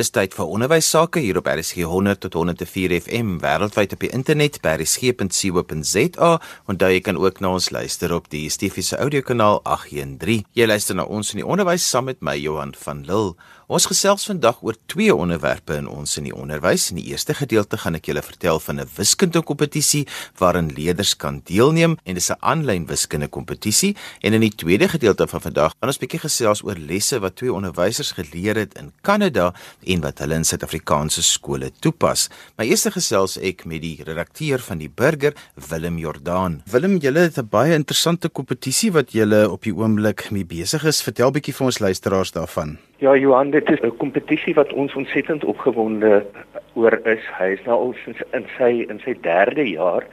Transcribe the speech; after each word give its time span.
Dis 0.00 0.08
tyd 0.16 0.32
vir 0.32 0.48
onderwys 0.48 0.86
sake 0.94 1.20
hier 1.20 1.36
op 1.36 1.48
RSG 1.50 1.82
100 1.84 2.22
tot 2.22 2.36
104 2.38 2.94
FM 3.02 3.34
wêreldwyd 3.42 3.92
op 3.92 4.00
die 4.00 4.08
internet 4.16 4.54
by 4.64 4.78
rsg.co.za 4.78 6.30
daar 6.80 6.94
jy 6.94 7.02
kan 7.04 7.18
ook 7.20 7.42
na 7.44 7.50
ons 7.58 7.68
luister 7.68 8.14
op 8.16 8.30
die 8.32 8.46
Stefiese 8.48 8.96
audiokanaal 8.96 9.60
813. 9.68 10.46
Jy 10.56 10.68
luister 10.70 10.96
na 10.96 11.04
ons 11.04 11.34
in 11.34 11.42
die 11.42 11.44
onderwys 11.44 11.84
saam 11.84 12.08
met 12.08 12.24
my 12.24 12.38
Johan 12.40 12.72
van 12.80 13.04
Lille. 13.04 13.34
Ons 13.70 13.84
gesels 13.86 14.24
vandag 14.26 14.64
oor 14.66 14.74
twee 14.90 15.14
onderwerpe 15.14 15.76
in 15.78 15.86
ons 15.86 16.16
in 16.18 16.24
die 16.26 16.34
onderwys. 16.34 16.88
In 16.90 16.96
die 16.98 17.12
eerste 17.12 17.36
gedeelte 17.38 17.78
gaan 17.78 17.94
ek 17.94 18.08
julle 18.10 18.24
vertel 18.26 18.58
van 18.58 18.80
'n 18.82 18.88
wiskundige 18.96 19.46
kompetisie 19.46 20.08
waarin 20.40 20.72
leerders 20.74 21.14
kan 21.14 21.38
deelneem 21.46 21.94
en 22.02 22.14
dis 22.14 22.30
'n 22.30 22.40
aanlyn 22.40 22.86
wiskundige 22.86 23.30
kompetisie. 23.30 23.94
En 24.22 24.32
in 24.32 24.40
die 24.40 24.50
tweede 24.50 24.88
gedeelte 24.88 25.28
van 25.28 25.40
vandag 25.40 25.74
gaan 25.78 25.88
ons 25.88 25.98
bietjie 25.98 26.18
gesels 26.18 26.64
oor 26.64 26.74
lesse 26.74 27.20
wat 27.20 27.36
twee 27.36 27.52
onderwysers 27.52 28.10
geleer 28.12 28.56
het 28.56 28.74
in 28.74 28.92
Kanada 29.02 29.54
en 29.86 30.00
wat 30.00 30.18
hulle 30.18 30.34
in 30.34 30.44
Suid-Afrikaanse 30.44 31.22
skole 31.22 31.70
toepas. 31.80 32.28
My 32.58 32.64
eerste 32.64 32.90
gesels 32.90 33.38
ek 33.38 33.64
met 33.66 33.82
die 33.82 34.02
redakteur 34.02 34.58
van 34.58 34.78
die 34.78 34.90
Burger, 34.90 35.32
Willem 35.68 35.98
Jordaan. 35.98 36.62
Willem, 36.66 36.98
julle 36.98 37.20
het 37.20 37.38
'n 37.38 37.48
baie 37.48 37.74
interessante 37.74 38.28
kompetisie 38.28 38.90
wat 38.90 39.12
julle 39.12 39.48
op 39.48 39.62
die 39.62 39.74
oomblik 39.74 40.30
mee 40.30 40.44
besig 40.44 40.84
is. 40.84 41.02
Vertel 41.02 41.30
bietjie 41.30 41.54
vir 41.54 41.66
ons 41.66 41.78
luisteraars 41.78 42.32
daarvan. 42.32 42.89
Ja, 43.00 43.14
Johan, 43.16 43.50
dit 43.50 43.70
is 43.70 43.80
'n 43.80 43.96
kompetisie 43.96 44.54
wat 44.54 44.72
ons 44.72 44.94
ontsettend 44.94 45.44
opgewonde 45.44 46.26
oor 46.72 47.06
is. 47.06 47.24
Hy 47.38 47.48
is 47.56 47.62
nou 47.64 47.76
al 47.78 47.94
sinds 48.04 48.20
in 48.32 48.44
sy 48.58 48.84
in 48.92 49.00
sy 49.00 49.14
3de 49.14 49.64
jaar 49.70 50.04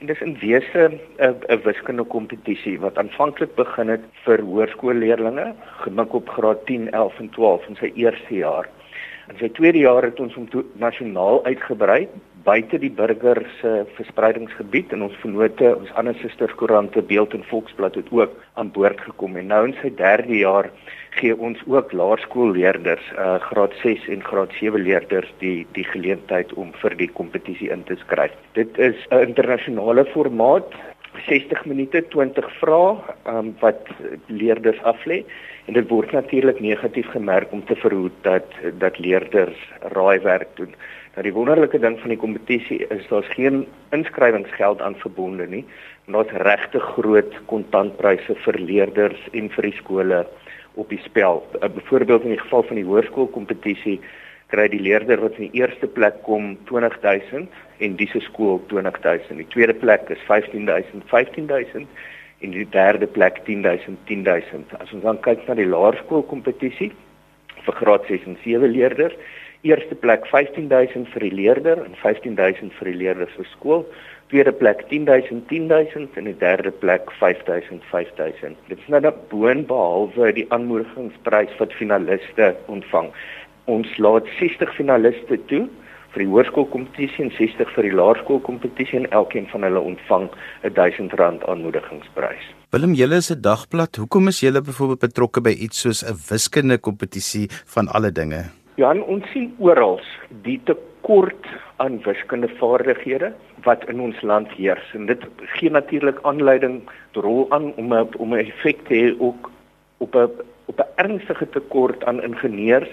en 0.00 0.06
dis 0.06 0.20
in 0.20 0.36
wese 0.40 0.90
'n 0.90 1.00
'n 1.48 1.62
wiskundige 1.64 2.08
kompetisie 2.08 2.80
wat 2.80 2.98
aanvanklik 2.98 3.54
begin 3.54 3.88
het 3.88 4.04
vir 4.24 4.40
hoërskoolleerdlinge, 4.40 5.54
gemik 5.84 6.12
op 6.14 6.28
graad 6.28 6.66
10, 6.66 6.90
11 6.90 7.18
en 7.18 7.30
12 7.30 7.68
in 7.68 7.76
sy 7.76 7.92
eerste 7.94 8.34
jaar. 8.34 8.68
In 9.28 9.36
sy 9.38 9.48
tweede 9.48 9.78
jaar 9.78 10.02
het 10.02 10.20
ons 10.20 10.34
hom 10.34 10.48
nasionaal 10.72 11.44
uitgebrei 11.44 12.08
buite 12.44 12.78
die 12.78 12.90
burger 12.92 13.40
se 13.60 13.72
verspreidingsgebied 13.96 14.92
en 14.92 15.06
ons 15.06 15.16
vennote, 15.22 15.70
ons 15.78 15.92
ander 16.00 16.16
susterskoerante 16.20 17.02
Beeld 17.08 17.34
en 17.36 17.44
Volksblad 17.48 17.96
het 18.00 18.10
ook 18.12 18.34
aan 18.60 18.72
boord 18.74 19.00
gekom 19.06 19.38
en 19.40 19.48
nou 19.52 19.62
in 19.68 19.76
sy 19.80 19.90
derde 19.96 20.36
jaar 20.42 20.70
gee 21.18 21.34
ons 21.36 21.60
ook 21.70 21.92
laerskoolleerders, 21.94 23.04
uh 23.14 23.36
graad 23.48 23.76
6 23.82 24.08
en 24.14 24.24
graad 24.26 24.52
7 24.60 24.82
leerders 24.82 25.30
die 25.42 25.66
die 25.76 25.86
geleentheid 25.92 26.52
om 26.60 26.72
vir 26.82 26.96
die 26.98 27.10
kompetisie 27.20 27.70
in 27.70 27.84
te 27.88 27.96
skryf. 28.02 28.34
Dit 28.58 28.78
is 28.78 28.96
'n 29.10 29.22
internasionale 29.30 30.04
formaat, 30.12 30.74
60 31.28 31.64
minute, 31.64 32.02
20 32.10 32.50
vrae, 32.60 32.98
um 33.26 33.54
wat 33.60 33.88
leerders 34.26 34.80
aflê 34.82 35.24
en 35.66 35.74
dit 35.74 35.88
word 35.88 36.12
natuurlik 36.12 36.60
negatief 36.60 37.06
gemerk 37.06 37.52
om 37.52 37.64
te 37.64 37.76
verhoed 37.76 38.16
dat 38.22 38.44
dat 38.78 38.98
leerders 38.98 39.58
raaiwerk 39.94 40.48
doen. 40.56 40.74
Nou 41.14 41.22
die 41.22 41.32
wonderlike 41.34 41.78
ding 41.78 41.94
van 42.02 42.10
die 42.10 42.18
kompetisie 42.18 42.80
is 42.90 43.04
daar's 43.06 43.28
geen 43.36 43.60
inskrywingsgeld 43.94 44.80
aan 44.82 44.96
verbonde 44.98 45.46
nie. 45.46 45.62
Daar's 46.10 46.32
regte 46.42 46.80
groot 46.82 47.36
kontantpryse 47.46 48.34
vir 48.42 48.58
leerders 48.58 49.20
en 49.30 49.46
vir 49.54 49.68
die 49.68 49.76
skole 49.78 50.24
op 50.74 50.90
die 50.90 50.98
spel. 51.04 51.38
Uh, 51.60 51.68
Byvoorbeeld 51.76 52.26
in 52.26 52.34
die 52.34 52.40
geval 52.40 52.66
van 52.66 52.80
die 52.80 52.86
hoërskoolkompetisie 52.88 54.00
kry 54.50 54.66
die 54.72 54.82
leerder 54.82 55.22
wat 55.22 55.38
in 55.38 55.46
die 55.52 55.60
eerste 55.62 55.86
plek 55.86 56.18
kom 56.26 56.56
20000 56.66 57.62
en 57.78 57.96
dis 58.02 58.14
'n 58.14 58.26
skool 58.26 58.58
20000. 58.74 59.38
Die 59.38 59.52
tweede 59.54 59.74
plek 59.74 60.10
is 60.10 60.26
15000, 60.26 61.06
15000 61.14 61.86
en 62.40 62.50
die 62.50 62.66
derde 62.70 63.06
plek 63.06 63.38
10000, 63.44 63.98
10000. 64.10 64.74
As 64.82 64.92
ons 64.92 65.02
dan 65.02 65.20
kyk 65.20 65.46
na 65.46 65.54
die 65.54 65.70
laerskoolkompetisie 65.70 66.90
vir 67.62 67.74
graad 67.74 68.04
6 68.06 68.26
en 68.26 68.36
7 68.42 68.70
leerders, 68.70 69.14
eerste 69.64 69.94
plek 69.94 70.26
15000 70.30 71.08
vir 71.12 71.20
die 71.20 71.34
leerder 71.34 71.84
en 71.84 71.94
15000 72.02 72.72
vir 72.78 72.90
die 72.92 72.98
leerder 73.02 73.30
vir 73.36 73.48
skool 73.56 73.86
tweede 74.34 74.52
plek 74.52 74.88
10000 74.88 75.46
10000 75.48 76.16
en 76.18 76.24
die 76.24 76.38
derde 76.38 76.70
plek 76.70 77.10
5000 77.20 77.82
5000. 77.90 78.56
Dit 78.68 78.78
is 78.78 78.88
nou 78.88 79.00
net 79.00 79.20
boonbehalwe 79.30 80.32
die 80.38 80.46
aanmoedigingsprys 80.54 81.54
wat 81.60 81.76
finaliste 81.78 82.54
ontvang. 82.66 83.12
Ons 83.70 83.92
laat 83.98 84.28
60 84.40 84.74
finaliste 84.76 85.38
toe 85.52 85.66
vir 86.14 86.22
die 86.22 86.30
hoërskoolkompetisie 86.30 87.24
en 87.26 87.32
60 87.36 87.70
vir 87.76 87.88
die 87.88 87.94
laerskoolkompetisie 87.94 89.00
en 89.02 89.08
elkeen 89.20 89.48
van 89.52 89.66
hulle 89.66 89.84
ontvang 89.92 90.28
'n 90.64 90.74
R1000 90.74 91.46
aanmoedigingsprys. 91.50 92.44
Willem, 92.70 92.94
julle 92.94 93.16
is 93.16 93.30
'n 93.30 93.40
dagblad. 93.40 93.96
Hoekom 93.96 94.28
is 94.28 94.40
julle 94.40 94.60
byvoorbeeld 94.60 95.00
betrokke 95.00 95.40
by 95.40 95.50
iets 95.50 95.80
soos 95.80 96.02
'n 96.02 96.14
wiskundige 96.30 96.80
kompetisie 96.80 97.48
van 97.66 97.88
alle 97.88 98.12
dinge? 98.12 98.63
Ja, 98.74 98.88
ons 98.90 99.26
sien 99.30 99.52
oral 99.62 100.00
die 100.42 100.56
tekort 100.66 101.46
aan 101.82 102.00
wiskundige 102.02 102.56
vaardighede 102.58 103.28
wat 103.62 103.84
in 103.92 104.00
ons 104.02 104.18
land 104.26 104.50
heers 104.58 104.88
en 104.98 105.06
dit 105.06 105.22
gee 105.54 105.70
natuurlik 105.70 106.18
aanleiding 106.26 106.80
rol 107.12 107.46
aan 107.54 107.70
om 107.78 107.94
'n 107.94 108.08
om 108.18 108.34
'n 108.34 108.42
effek 108.42 108.82
te 108.88 108.94
hê 108.94 109.14
ook 109.20 109.50
op 109.98 110.16
'n 110.16 110.30
op 110.66 110.80
'n 110.80 110.90
ernstige 110.96 111.46
tekort 111.50 112.04
aan 112.04 112.22
ingenieurs 112.22 112.90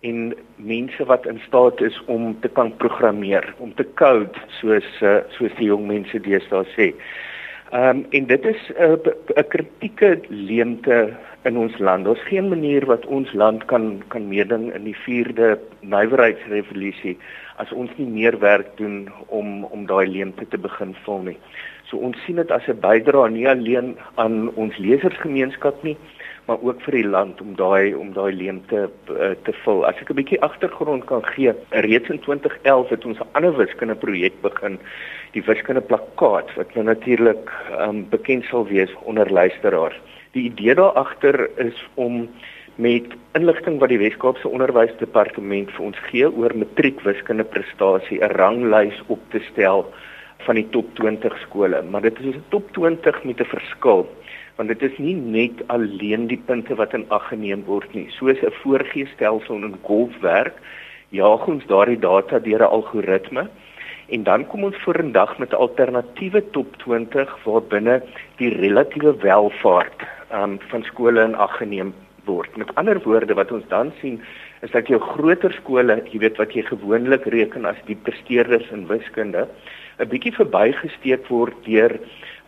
en 0.00 0.34
mense 0.56 1.04
wat 1.04 1.26
in 1.26 1.40
staat 1.46 1.80
is 1.80 2.04
om 2.06 2.40
te 2.40 2.48
kan 2.48 2.76
programmeer, 2.76 3.54
om 3.58 3.74
te 3.74 3.86
code 3.94 4.38
soos 4.60 4.88
eh, 5.00 5.16
soos 5.28 5.54
die 5.58 5.66
jong 5.66 5.86
mense 5.86 6.20
deesdae 6.20 6.64
sê. 6.76 6.94
Ehm 7.70 7.96
um, 7.96 8.06
en 8.10 8.26
dit 8.26 8.44
is 8.44 8.70
'n 8.78 8.96
'n 9.36 9.48
kritieke 9.48 10.20
leemte 10.28 11.12
in 11.48 11.56
ons 11.56 11.78
land. 11.78 12.04
Daar's 12.04 12.28
geen 12.28 12.48
manier 12.48 12.86
wat 12.86 13.06
ons 13.06 13.32
land 13.32 13.64
kan 13.72 14.02
kan 14.12 14.28
meeding 14.28 14.68
in 14.76 14.84
die 14.84 14.96
4de 15.06 15.56
nywerheidsrevolusie 15.80 17.16
as 17.62 17.72
ons 17.72 17.90
nie 17.96 18.06
meer 18.06 18.38
werk 18.42 18.76
doen 18.80 19.08
om 19.40 19.64
om 19.64 19.86
daai 19.90 20.06
leemte 20.06 20.46
te 20.52 20.60
begin 20.68 20.94
vul 21.06 21.24
nie. 21.30 21.36
So 21.88 21.96
ons 22.08 22.18
sien 22.26 22.36
dit 22.36 22.50
as 22.52 22.68
'n 22.68 22.80
bydrae 22.84 23.30
nie 23.30 23.48
alleen 23.48 23.96
aan 24.16 24.50
ons 24.54 24.76
lesersgemeenskap 24.78 25.82
nie, 25.82 25.96
maar 26.46 26.60
ook 26.62 26.82
vir 26.82 26.94
die 27.00 27.08
land 27.08 27.40
om 27.40 27.54
daai 27.56 27.94
om 27.94 28.12
daai 28.12 28.32
leemte 28.32 28.90
uh, 29.10 29.32
te 29.44 29.52
vul. 29.64 29.84
As 29.86 29.96
ek 30.02 30.10
'n 30.10 30.20
bietjie 30.20 30.42
agtergrond 30.42 31.04
kan 31.04 31.24
gee, 31.34 31.52
reeds 31.70 32.08
in 32.08 32.20
2011 32.20 32.88
het 32.88 33.04
ons 33.04 33.18
'n 33.18 33.32
ander 33.32 33.56
wiskundige 33.56 34.04
projek 34.04 34.40
begin, 34.42 34.78
die 35.32 35.42
wiskundige 35.42 35.86
plakkaat 35.86 36.54
wat 36.56 36.74
nou 36.74 36.84
natuurlik 36.84 37.50
um, 37.80 38.06
bekend 38.10 38.44
sal 38.44 38.66
wees 38.66 38.92
onder 39.04 39.32
luisteraars. 39.32 39.98
Die 40.32 40.44
idee 40.50 40.74
daar 40.74 40.92
agter 40.92 41.48
is 41.56 41.78
om 41.94 42.28
met 42.76 43.14
inligting 43.32 43.78
wat 43.80 43.88
die 43.88 43.98
Weskaapse 43.98 44.48
Onderwysdepartement 44.48 45.70
vir 45.74 45.84
ons 45.84 46.00
gee 46.10 46.28
oor 46.28 46.52
matriekwiskundige 46.54 47.50
prestasie 47.54 48.20
'n 48.20 48.36
ranglys 48.36 48.98
op 49.08 49.18
te 49.30 49.40
stel 49.50 49.86
van 50.46 50.54
die 50.54 50.68
top 50.70 50.94
20 50.94 51.38
skole, 51.42 51.82
maar 51.82 52.02
dit 52.02 52.18
is 52.20 52.36
'n 52.36 52.44
top 52.50 52.72
20 52.72 53.24
met 53.24 53.40
'n 53.40 53.44
verskil 53.44 54.06
want 54.56 54.68
dit 54.68 54.82
is 54.82 54.98
nie 54.98 55.14
net 55.14 55.62
alleen 55.66 56.26
die 56.26 56.42
punte 56.46 56.74
wat 56.74 56.94
in 56.94 57.06
ag 57.08 57.28
geneem 57.28 57.64
word 57.64 57.94
nie. 57.94 58.10
Soos 58.10 58.42
'n 58.42 58.52
voorgeestelsel 58.62 59.54
in 59.56 59.78
golf 59.82 60.20
werk, 60.20 60.54
jaag 61.10 61.46
ons 61.46 61.66
daardie 61.66 61.98
data 61.98 62.38
deur 62.38 62.60
'n 62.60 62.72
algoritme 62.76 63.48
en 64.08 64.22
dan 64.22 64.46
kom 64.46 64.64
ons 64.64 64.76
vorendag 64.84 65.38
met 65.38 65.52
'n 65.52 65.62
alternatiewe 65.64 66.42
top 66.50 66.76
20 66.76 67.44
waarbinne 67.44 68.02
die 68.36 68.48
relatiewe 68.48 69.16
welvaart 69.16 70.17
um, 70.32 70.58
van 70.70 70.82
skole 70.82 71.22
in 71.24 71.34
ag 71.34 71.56
geneem 71.58 71.94
word. 72.24 72.56
Met 72.56 72.74
ander 72.74 73.00
woorde 73.04 73.34
wat 73.34 73.52
ons 73.52 73.66
dan 73.68 73.92
sien 74.00 74.20
is 74.62 74.70
dat 74.70 74.88
jou 74.90 75.00
groter 75.00 75.52
skole, 75.52 76.00
jy 76.12 76.18
weet 76.24 76.38
wat 76.40 76.54
jy 76.56 76.64
gewoonlik 76.66 77.26
reken 77.32 77.68
as 77.68 77.78
die 77.86 77.96
presteerders 77.96 78.70
in 78.74 78.86
wiskunde, 78.90 79.48
'n 79.98 80.08
bietjie 80.08 80.34
verbygesteek 80.34 81.28
word 81.28 81.56
deur 81.64 81.98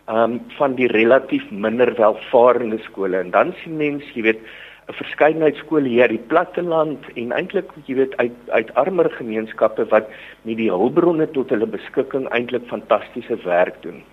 um 0.07 0.41
van 0.57 0.75
die 0.75 0.87
relatief 0.87 1.43
minder 1.51 1.93
welvarende 1.95 2.79
skole. 2.87 3.17
En 3.17 3.31
dan 3.31 3.53
sien 3.63 3.77
mens, 3.77 4.03
jy 4.13 4.21
weet, 4.21 4.41
'n 4.89 4.93
verskeidenheid 4.93 5.55
skole 5.55 5.87
hier 5.87 6.09
in 6.09 6.17
die 6.17 6.27
platteland 6.27 7.05
en 7.15 7.31
eintlik 7.31 7.69
jy 7.87 7.95
weet 7.95 8.17
uit 8.17 8.33
uit 8.49 8.73
armer 8.75 9.09
gemeenskappe 9.09 9.85
wat 9.93 10.09
met 10.41 10.57
die 10.57 10.71
hulpbronne 10.71 11.27
tot 11.31 11.49
hulle 11.49 11.65
beskikking 11.65 12.27
eintlik 12.29 12.65
fantastiese 12.67 13.37
werk 13.45 13.81
doen. 13.81 14.03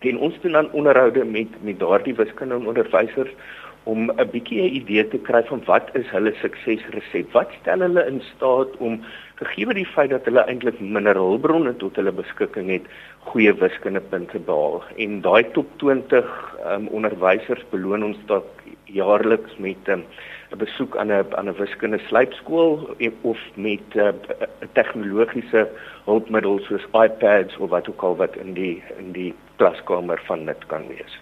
En 0.00 0.18
ons 0.18 0.36
doen 0.40 0.52
dan 0.52 0.70
onderhoude 0.72 1.24
met 1.24 1.48
met 1.62 1.78
daardie 1.78 2.14
wiskundige 2.14 2.66
onderwysers 2.66 3.32
om 3.82 4.10
'n 4.10 4.30
bietjie 4.32 4.62
'n 4.62 4.74
idee 4.80 5.08
te 5.08 5.18
kry 5.18 5.42
van 5.44 5.62
wat 5.64 5.88
is 5.92 6.08
hulle 6.10 6.32
suksesresep? 6.40 7.32
Wat 7.32 7.50
stel 7.60 7.80
hulle 7.80 8.06
in 8.06 8.20
staat 8.20 8.76
om 8.76 9.00
gegee 9.34 9.74
die 9.74 9.86
feit 9.86 10.10
dat 10.10 10.24
hulle 10.24 10.44
eintlik 10.44 10.80
minder 10.80 11.14
hulpbronne 11.14 11.76
tot 11.76 11.96
hulle 11.96 12.12
beskikking 12.12 12.70
het, 12.70 12.86
goeie 13.18 13.52
wiskundepunte 13.52 14.38
behaal? 14.38 14.82
En 14.96 15.20
daai 15.20 15.44
top 15.50 15.68
20 15.76 16.56
um, 16.66 16.86
onderwysers 16.86 17.64
beloon 17.70 18.04
ons 18.04 18.18
dalk 18.26 18.48
jaarliks 18.84 19.56
met 19.56 19.84
'n 19.88 19.90
um, 19.90 20.04
besoek 20.58 20.96
aan 20.96 21.12
'n 21.12 21.34
aan 21.34 21.48
'n 21.48 21.60
wiskunde 21.60 21.98
slypskool 21.98 22.96
of 23.20 23.38
met 23.54 23.86
'n 23.94 23.98
uh, 23.98 24.12
tegnologiese 24.72 25.68
hulpmiddels 26.04 26.64
soos 26.64 26.86
iPads 26.92 27.56
of 27.56 27.70
wat 27.70 27.88
ook 27.88 28.02
al 28.02 28.16
wat 28.16 28.36
in 28.36 28.52
die 28.52 28.82
in 28.98 29.12
die 29.12 29.34
klaskamer 29.60 30.22
van 30.26 30.46
dit 30.48 30.70
kan 30.72 30.88
wees. 30.88 31.20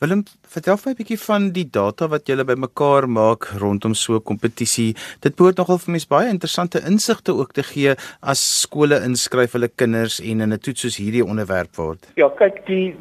Willem, 0.00 0.22
vertel 0.48 0.78
vir 0.80 0.88
my 0.88 0.92
'n 0.94 0.98
bietjie 0.98 1.18
van 1.20 1.46
die 1.52 1.66
data 1.68 2.06
wat 2.08 2.24
julle 2.24 2.44
bymekaar 2.48 3.04
maak 3.04 3.44
rondom 3.60 3.94
so 3.94 4.14
'n 4.16 4.24
kompetisie. 4.24 4.94
Dit 5.20 5.36
behoort 5.36 5.58
nogal 5.58 5.76
vir 5.76 5.92
mense 5.92 6.08
baie 6.08 6.30
interessante 6.30 6.80
insigte 6.90 7.32
ook 7.36 7.52
te 7.52 7.62
gee 7.62 7.92
as 8.22 8.40
skole 8.62 8.96
inskryf 9.04 9.52
hulle 9.52 9.68
kinders 9.68 10.18
en 10.20 10.40
in 10.40 10.52
'n 10.54 10.58
toets 10.58 10.80
soos 10.80 10.96
hierdie 10.96 11.24
onderwerp 11.24 11.76
word. 11.76 12.00
Ja, 12.16 12.30
kyk, 12.30 12.64
die 12.66 12.96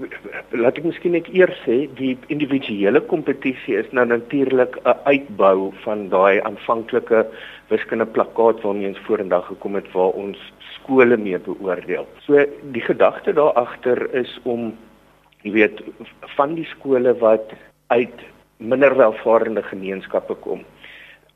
laat 0.51 0.77
ek 0.77 0.83
miskien 0.83 1.13
net 1.13 1.27
eers 1.31 1.57
sê, 1.65 1.87
die 1.95 2.17
individuele 2.27 3.01
kompetisie 3.01 3.77
is 3.77 3.89
nou 3.91 4.05
natuurlik 4.05 4.75
'n 4.83 4.99
uitbou 5.05 5.71
van 5.85 6.09
daai 6.09 6.41
aanvanklike 6.41 7.25
wiskunde 7.69 8.05
plakkaat 8.05 8.61
waarmee 8.61 8.87
ons 8.87 9.05
vorendag 9.07 9.47
gekom 9.47 9.75
het 9.75 9.91
waar 9.93 10.11
ons 10.11 10.37
skole 10.89 11.17
mee 11.17 11.37
beoordeel. 11.37 12.07
So 12.25 12.41
die 12.73 12.81
gedagte 12.81 13.33
daar 13.37 13.53
agter 13.53 14.09
is 14.17 14.39
om 14.43 14.73
jy 15.45 15.51
weet 15.53 15.83
van 16.35 16.55
die 16.57 16.65
skole 16.73 17.13
wat 17.21 17.53
uit 17.93 18.25
minder 18.57 18.97
welvarende 18.97 19.61
gemeenskappe 19.63 20.35
kom 20.41 20.65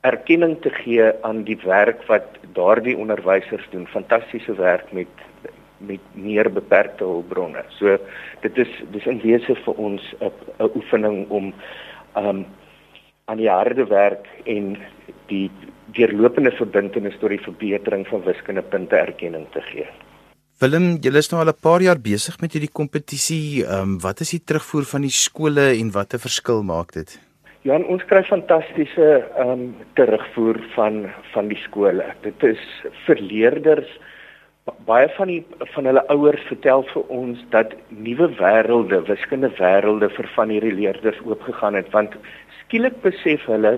erkenning 0.04 0.58
te 0.60 0.70
gee 0.70 1.06
aan 1.24 1.44
die 1.48 1.56
werk 1.64 2.02
wat 2.10 2.36
daardie 2.56 2.96
onderwysers 3.00 3.64
doen 3.72 3.86
fantastiese 3.92 4.56
werk 4.58 4.92
met 4.92 5.22
met 5.84 6.00
meer 6.16 6.48
beperkte 6.48 7.04
hulpbronne. 7.04 7.60
So 7.78 7.96
dit 8.40 8.58
is 8.58 8.70
dis 8.92 9.06
in 9.10 9.18
wese 9.20 9.56
vir 9.64 9.80
ons 9.86 10.02
'n 10.20 10.70
oefening 10.74 11.28
om 11.28 11.52
um 12.16 12.46
aan 13.24 13.36
die 13.36 13.50
harde 13.50 13.86
werk 13.88 14.28
en 14.44 14.76
die 15.26 15.50
deurlopende 15.92 16.50
verbintenis 16.56 17.18
tot 17.20 17.30
die 17.30 17.42
verbetering 17.44 18.06
van 18.08 18.24
wiskundepunte 18.24 18.96
erkenning 18.96 19.46
te 19.52 19.60
gee. 19.60 19.86
Willem, 20.62 20.96
julle 21.02 21.18
is 21.18 21.30
nou 21.32 21.40
al 21.42 21.50
'n 21.52 21.60
paar 21.60 21.82
jaar 21.82 21.98
besig 21.98 22.40
met 22.40 22.52
hierdie 22.52 22.72
kompetisie. 22.72 23.64
Ehm 23.64 23.82
um, 23.82 24.00
wat 24.00 24.20
is 24.20 24.30
die 24.30 24.44
terugvoer 24.44 24.84
van 24.84 25.02
die 25.02 25.10
skole 25.10 25.74
en 25.80 25.90
watter 25.90 26.18
verskil 26.18 26.62
maak 26.62 26.92
dit? 26.92 27.20
Ja, 27.62 27.76
ons 27.76 28.04
kry 28.04 28.22
fantastiese 28.22 29.24
ehm 29.38 29.50
um, 29.50 29.74
terugvoer 29.94 30.60
van 30.74 31.10
van 31.32 31.48
die 31.48 31.60
skole. 31.66 32.04
Dit 32.22 32.42
is 32.42 32.62
verleerders 33.06 33.88
baie 34.64 35.08
van 35.16 35.28
die 35.28 35.42
van 35.74 35.84
hulle 35.88 36.02
ouers 36.12 36.44
vertel 36.48 36.84
vir 36.92 37.10
ons 37.12 37.40
dat 37.52 37.74
nuwe 37.88 38.30
wêrelde, 38.38 39.02
wiskunde 39.08 39.50
wêrelde 39.58 40.08
vir 40.16 40.28
van 40.36 40.52
hierdie 40.52 40.72
leerders 40.78 41.20
oopgegaan 41.28 41.76
het 41.76 41.90
want 41.92 42.16
skielik 42.62 42.96
besef 43.04 43.44
hulle 43.50 43.74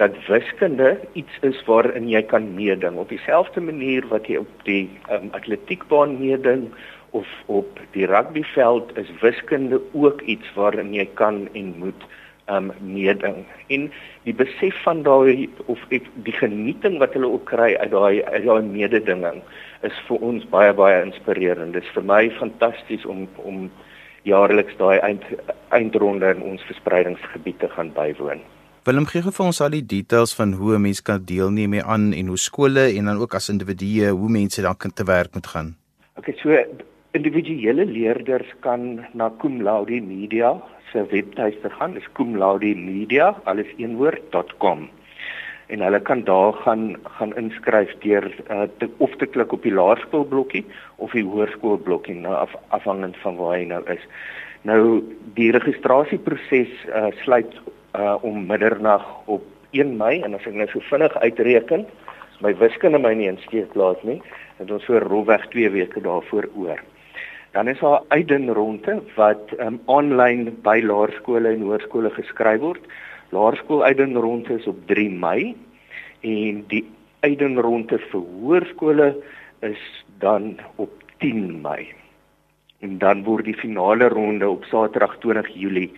dat 0.00 0.16
wiskunde 0.28 0.94
iets 1.20 1.44
is 1.50 1.60
waarin 1.68 2.08
jy 2.08 2.22
kan 2.32 2.48
meeding 2.56 2.96
op 3.02 3.12
dieselfde 3.12 3.60
manier 3.60 4.06
wat 4.08 4.32
jy 4.32 4.40
op 4.40 4.64
die 4.64 4.86
um, 5.12 5.28
atletiekbaan 5.36 6.16
meeding 6.22 6.70
of 7.12 7.28
op 7.52 7.84
die 7.92 8.08
rugbyveld 8.08 8.96
is 9.02 9.12
wiskunde 9.20 9.82
ook 9.92 10.24
iets 10.24 10.56
waarin 10.56 10.94
jy 10.96 11.04
kan 11.20 11.48
en 11.52 11.74
moet 11.84 12.08
um 12.50 12.72
meeding. 12.82 13.44
En 13.70 13.90
die 14.24 14.34
besef 14.34 14.74
van 14.82 15.04
daai 15.06 15.46
of 15.70 15.82
die 15.90 16.34
genieting 16.34 16.96
wat 16.98 17.12
hulle 17.14 17.28
ook 17.30 17.44
kry 17.46 17.76
uit 17.76 17.92
daai 17.92 18.24
uit 18.24 18.46
daai 18.48 18.62
mededinging 18.66 19.44
is 19.86 19.96
vir 20.08 20.22
ons 20.30 20.44
baie 20.52 20.72
baie 20.76 21.02
inspirerend. 21.04 21.74
Dit 21.76 21.86
is 21.86 21.94
vir 21.94 22.04
my 22.04 22.22
fantasties 22.38 23.06
om 23.08 23.26
om 23.44 23.68
jaarliks 24.28 24.76
daai 24.76 24.98
eind 25.00 25.24
eindronde 25.76 26.34
in 26.34 26.42
ons 26.52 26.64
verspreidingsgebiede 26.68 27.70
gaan 27.76 27.92
bywoon. 27.96 28.42
Willem 28.84 29.06
gee 29.08 29.22
vir 29.24 29.44
ons 29.44 29.60
al 29.64 29.74
die 29.76 29.84
details 29.84 30.34
van 30.36 30.52
hoe 30.60 30.74
'n 30.76 30.82
mens 30.82 31.00
kan 31.02 31.24
deelneem 31.24 31.74
aan 31.80 32.12
en 32.12 32.26
hoe 32.26 32.38
skole 32.38 32.84
en 32.96 33.04
dan 33.04 33.20
ook 33.20 33.34
as 33.34 33.48
individue 33.48 34.10
hoe 34.10 34.28
mense 34.28 34.62
dan 34.62 34.76
kan 34.76 34.92
te 34.92 35.04
werk 35.04 35.34
moet 35.34 35.46
gaan. 35.46 35.76
Okay, 36.16 36.34
so 36.42 36.48
individuele 37.12 37.84
leerders 37.84 38.48
kan 38.60 39.06
na 39.14 39.30
Cum 39.38 39.62
Laude 39.62 40.00
Media 40.00 40.62
se 40.92 41.06
webtuiste 41.10 41.70
gaan. 41.70 41.92
Dis 41.92 42.08
Cum 42.12 42.36
Laude 42.36 42.74
Media 42.74 43.34
alles 43.44 43.66
een 43.76 43.96
woord.com 43.96 44.88
en 45.70 45.84
hulle 45.86 46.00
kan 46.06 46.24
daar 46.26 46.52
gaan 46.64 46.96
gaan 47.18 47.36
inskryf 47.38 47.92
deur 48.02 48.26
uh, 48.50 48.66
te, 48.78 48.88
of 48.98 49.14
te 49.16 49.26
klik 49.26 49.52
op 49.52 49.62
die 49.62 49.74
laerskoolblokkie 49.74 50.64
of 50.96 51.14
die 51.16 51.24
hoërskoolblokkie 51.24 52.18
nou 52.20 52.34
af, 52.34 52.54
afhangend 52.68 53.16
van 53.22 53.38
waar 53.38 53.56
hy 53.56 53.64
nou 53.70 53.82
is. 53.92 54.02
Nou 54.68 55.00
die 55.38 55.50
registrasieproses 55.56 56.72
uh, 56.88 57.08
sluit 57.22 57.54
uh, 57.94 58.16
om 58.26 58.46
middernag 58.46 59.06
op 59.24 59.46
1 59.70 59.96
Mei 59.96 60.20
en 60.26 60.34
as 60.34 60.46
ek 60.46 60.58
nou 60.58 60.68
so 60.72 60.82
vinnig 60.90 61.14
uitreken, 61.22 61.86
my 62.44 62.54
wiskunde 62.58 62.98
my 62.98 63.12
nie 63.14 63.28
in 63.30 63.38
steek 63.46 63.74
laat 63.78 64.02
nie, 64.04 64.18
het 64.58 64.70
ons 64.70 64.84
so 64.88 64.98
rolweg 65.04 65.46
2 65.54 65.70
weke 65.76 66.02
daarvoor 66.04 66.48
oor. 66.56 66.80
Dan 67.54 67.68
is 67.68 67.80
daar 67.82 68.02
uitdenronde 68.08 69.00
wat 69.16 69.54
um, 69.58 69.80
aanlyn 69.90 70.50
by 70.62 70.78
laerskole 70.84 71.50
en 71.50 71.64
hoërskole 71.66 72.12
geskryf 72.14 72.60
word. 72.62 72.84
Laerskool 73.30 73.84
uitdenronde 73.84 74.58
is 74.58 74.66
op 74.66 74.86
3 74.86 75.10
Mei 75.10 75.54
en 76.26 76.64
die 76.68 76.84
uitdenronde 77.20 77.98
vir 78.10 78.22
hoërskole 78.42 79.10
is 79.66 79.82
dan 80.22 80.56
op 80.76 80.92
10 81.22 81.60
Mei. 81.62 81.88
En 82.80 82.98
dan 82.98 83.24
word 83.24 83.44
die 83.44 83.56
finale 83.56 84.08
ronde 84.08 84.48
op 84.48 84.64
Saterdag 84.64 85.18
20 85.22 85.52
Julie 85.54 85.90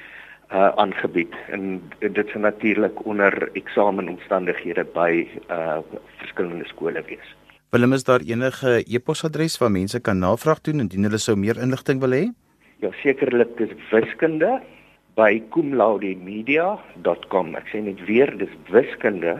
uh 0.52 0.68
aangebied 0.76 1.32
en 1.48 1.80
dit 1.98 2.18
is 2.26 2.34
natuurlik 2.36 2.98
onder 3.08 3.32
eksamenomstandighede 3.56 4.84
by 4.92 5.24
uh 5.48 5.78
verskillende 6.20 6.66
skole 6.68 7.00
wees. 7.06 7.30
Willem 7.72 7.92
is 7.96 8.04
daar 8.04 8.20
enige 8.20 8.84
e-posadres 8.84 9.56
waar 9.58 9.70
mense 9.70 10.00
kan 10.00 10.18
navraag 10.18 10.60
doen 10.60 10.84
indien 10.84 11.08
hulle 11.08 11.18
sou 11.18 11.36
meer 11.36 11.56
inligting 11.56 12.00
wil 12.04 12.12
hê? 12.12 12.26
Ja, 12.84 12.90
sekerlik 13.00 13.56
dis 13.56 13.72
wiskunde 13.90 14.60
by 15.18 15.42
kumlaudemedia.com. 15.54 17.48
Ek 17.58 17.66
sê 17.72 17.78
net 17.84 18.00
weer, 18.08 18.30
dis 18.40 18.52
wiskunde 18.72 19.34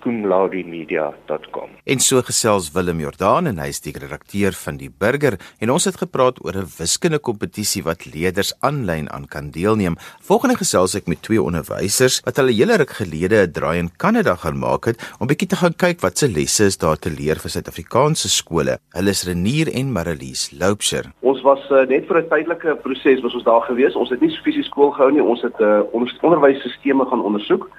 @kumlaudemedia.com. 0.00 1.68
En 1.84 1.98
so 2.00 2.22
gesels 2.22 2.72
Willem 2.72 3.00
Jordaan 3.00 3.46
en 3.46 3.58
hy 3.58 3.68
is 3.68 3.80
die 3.80 3.98
redakteur 3.98 4.52
van 4.52 4.76
die 4.76 4.90
Burger 4.98 5.38
en 5.58 5.70
ons 5.70 5.84
het 5.84 5.96
gepraat 5.96 6.44
oor 6.44 6.56
'n 6.56 6.72
wiskunde 6.78 7.18
kompetisie 7.18 7.82
wat 7.82 8.06
leerders 8.14 8.54
aanlyn 8.60 9.10
aan 9.10 9.26
kan 9.26 9.50
deelneem. 9.50 9.96
Volgende 10.20 10.56
gesels 10.56 10.94
ek 10.94 11.06
met 11.06 11.22
twee 11.22 11.42
onderwysers 11.42 12.20
wat 12.24 12.36
hulle 12.36 12.52
hele 12.52 12.76
ruk 12.76 12.90
gelede 12.90 13.46
'n 13.46 13.52
draai 13.52 13.78
in 13.78 13.90
Kanada 13.96 14.34
gaan 14.34 14.58
maak 14.58 14.84
het 14.84 15.14
om 15.18 15.26
bietjie 15.26 15.48
te 15.48 15.56
gaan 15.56 15.74
kyk 15.74 16.00
wat 16.00 16.18
se 16.18 16.28
lesse 16.28 16.64
is 16.64 16.78
daar 16.78 16.98
te 16.98 17.10
leer 17.10 17.36
vir 17.36 17.50
Suid-Afrikaanse 17.50 18.28
skole. 18.28 18.78
Hulle 18.92 19.10
is 19.10 19.24
Renier 19.24 19.68
en 19.72 19.92
Marlies 19.92 20.50
Loupsher. 20.50 21.12
Ons 21.20 21.42
was 21.42 21.60
uh, 21.70 21.86
net 21.86 22.06
vir 22.06 22.18
'n 22.18 22.28
tydelike 22.28 22.76
proses 22.82 23.22
was 23.22 23.34
ons 23.34 23.44
daar 23.44 23.62
gewees. 23.62 23.94
Ons 23.94 24.10
het 24.10 24.20
nie 24.20 24.30
fisies 24.44 24.66
skool 24.66 24.90
gehou 24.90 25.10
nie. 25.12 25.22
Ons 25.22 25.42
het 25.42 25.58
'n 25.60 25.62
uh, 25.62 25.82
onder 25.92 26.18
onderwysstelsels 26.22 27.08
gaan 27.10 27.22
ondersoek. 27.22 27.70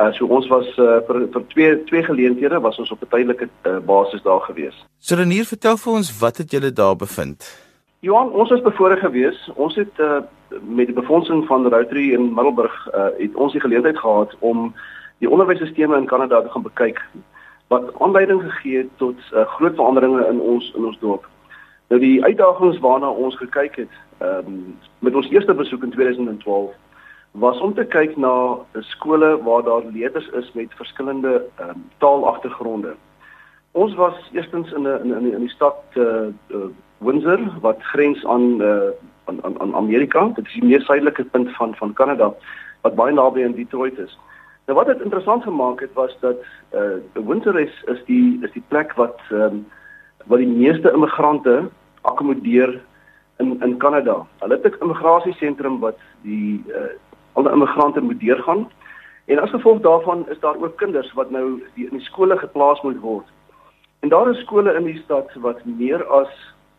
Uh, 0.00 0.12
so 0.12 0.26
ons 0.26 0.46
was 0.48 0.66
uh, 0.78 1.00
vir 1.06 1.26
vir 1.32 1.42
twee 1.52 1.84
twee 1.84 2.02
geleenthede 2.02 2.60
was 2.60 2.78
ons 2.78 2.90
op 2.90 3.02
'n 3.02 3.10
tydelike 3.12 3.48
uh, 3.66 3.78
basis 3.78 4.22
daar 4.22 4.40
gewees. 4.40 4.76
So 4.98 5.16
Renier, 5.16 5.44
vertel 5.44 5.76
vir 5.76 5.92
ons 5.92 6.18
wat 6.18 6.36
het 6.36 6.50
julle 6.50 6.72
daar 6.72 6.96
bevind? 6.96 7.44
Johan, 8.00 8.30
ons 8.30 8.50
was 8.50 8.60
bevoorreg 8.60 8.98
gewees. 8.98 9.50
Ons 9.54 9.74
het 9.74 9.98
uh, 9.98 10.22
met 10.62 10.86
die 10.86 10.94
befondsing 10.94 11.46
van 11.46 11.68
Rotary 11.68 12.12
in 12.12 12.34
Middelburg 12.34 12.88
uh, 12.94 13.04
het 13.18 13.34
ons 13.34 13.52
die 13.52 13.60
geleentheid 13.60 13.98
gehad 13.98 14.34
om 14.38 14.74
die 15.18 15.30
onderwysstelsels 15.30 15.96
in 15.96 16.06
Kanada 16.06 16.42
te 16.42 16.50
gaan 16.50 16.62
bekyk 16.62 16.98
wat 17.68 18.00
aanleiding 18.00 18.42
gegee 18.42 18.76
het 18.76 18.90
tot 18.96 19.16
uh, 19.32 19.46
groot 19.46 19.74
veranderinge 19.74 20.26
in 20.28 20.40
ons 20.40 20.72
in 20.76 20.84
ons 20.84 20.98
dorp. 20.98 21.28
Nou 21.88 22.00
die 22.00 22.24
uitdagings 22.24 22.78
waarna 22.78 23.10
ons 23.10 23.36
gekyk 23.36 23.76
het, 23.84 23.94
ehm 24.18 24.46
um, 24.46 24.76
met 24.98 25.14
ons 25.14 25.28
eerste 25.30 25.54
besoek 25.54 25.82
in 25.82 25.90
2012 25.90 26.74
was 27.32 27.60
om 27.60 27.74
te 27.74 27.84
kyk 27.84 28.16
na 28.16 28.58
skole 28.92 29.42
waar 29.42 29.62
daar 29.62 29.84
leerders 29.92 30.28
is 30.28 30.52
met 30.52 30.74
verskillende 30.76 31.44
um, 31.60 31.84
taalagtergronde. 31.98 32.94
Ons 33.72 33.94
was 33.94 34.14
eerstens 34.32 34.72
in 34.72 34.82
'n 34.82 35.00
in, 35.04 35.14
in, 35.14 35.32
in 35.32 35.40
die 35.40 35.48
stad 35.48 35.80
uh, 35.94 36.28
uh, 36.48 36.68
Windsor 36.98 37.40
wat 37.60 37.82
grens 37.82 38.24
aan 38.26 38.60
uh, 38.62 38.92
aan 39.24 39.60
aan 39.60 39.74
Amerika. 39.74 40.30
Dit 40.34 40.46
is 40.46 40.52
die 40.52 40.64
meer 40.64 40.80
suidelike 40.80 41.24
punt 41.24 41.56
van 41.56 41.74
van 41.74 41.92
Kanada 41.92 42.34
wat 42.80 42.94
baie 42.94 43.12
naby 43.12 43.44
aan 43.44 43.56
Detroit 43.56 43.98
is. 43.98 44.18
Nou 44.66 44.78
wat 44.78 44.86
dit 44.86 45.00
interessant 45.00 45.42
gemaak 45.42 45.80
het 45.80 45.92
was 45.92 46.16
dat 46.20 46.44
uh 46.74 47.00
Windsor 47.26 47.60
is 47.60 47.82
is 47.86 48.04
die 48.04 48.38
is 48.42 48.52
die 48.52 48.64
plek 48.68 48.92
wat 48.92 49.20
um, 49.30 49.66
wat 50.26 50.38
die 50.38 50.52
meeste 50.52 50.92
immigrante 50.92 51.68
akkommodeer 52.00 52.80
in 53.38 53.62
in 53.62 53.76
Kanada. 53.76 54.26
Hulle 54.38 54.58
het 54.62 54.74
'n 54.74 54.82
immigrasiesentrum 54.82 55.78
wat 55.78 55.98
die 56.22 56.64
uh 56.68 56.92
al 57.32 57.42
die 57.42 57.52
immigrante 57.52 58.00
moet 58.00 58.20
deurgaan. 58.20 58.70
En 59.24 59.38
as 59.38 59.50
gevolg 59.50 59.80
daarvan 59.80 60.28
is 60.28 60.40
daar 60.40 60.56
ook 60.56 60.76
kinders 60.76 61.12
wat 61.12 61.30
nou 61.30 61.62
die, 61.74 61.86
in 61.86 61.96
die 61.96 62.06
skole 62.06 62.38
geplaas 62.38 62.80
moet 62.82 63.00
word. 63.00 63.26
En 64.00 64.08
daar 64.08 64.30
is 64.30 64.40
skole 64.40 64.74
in 64.74 64.84
die 64.84 65.00
stad 65.04 65.34
wat 65.34 65.64
meer 65.64 66.04
as 66.06 66.28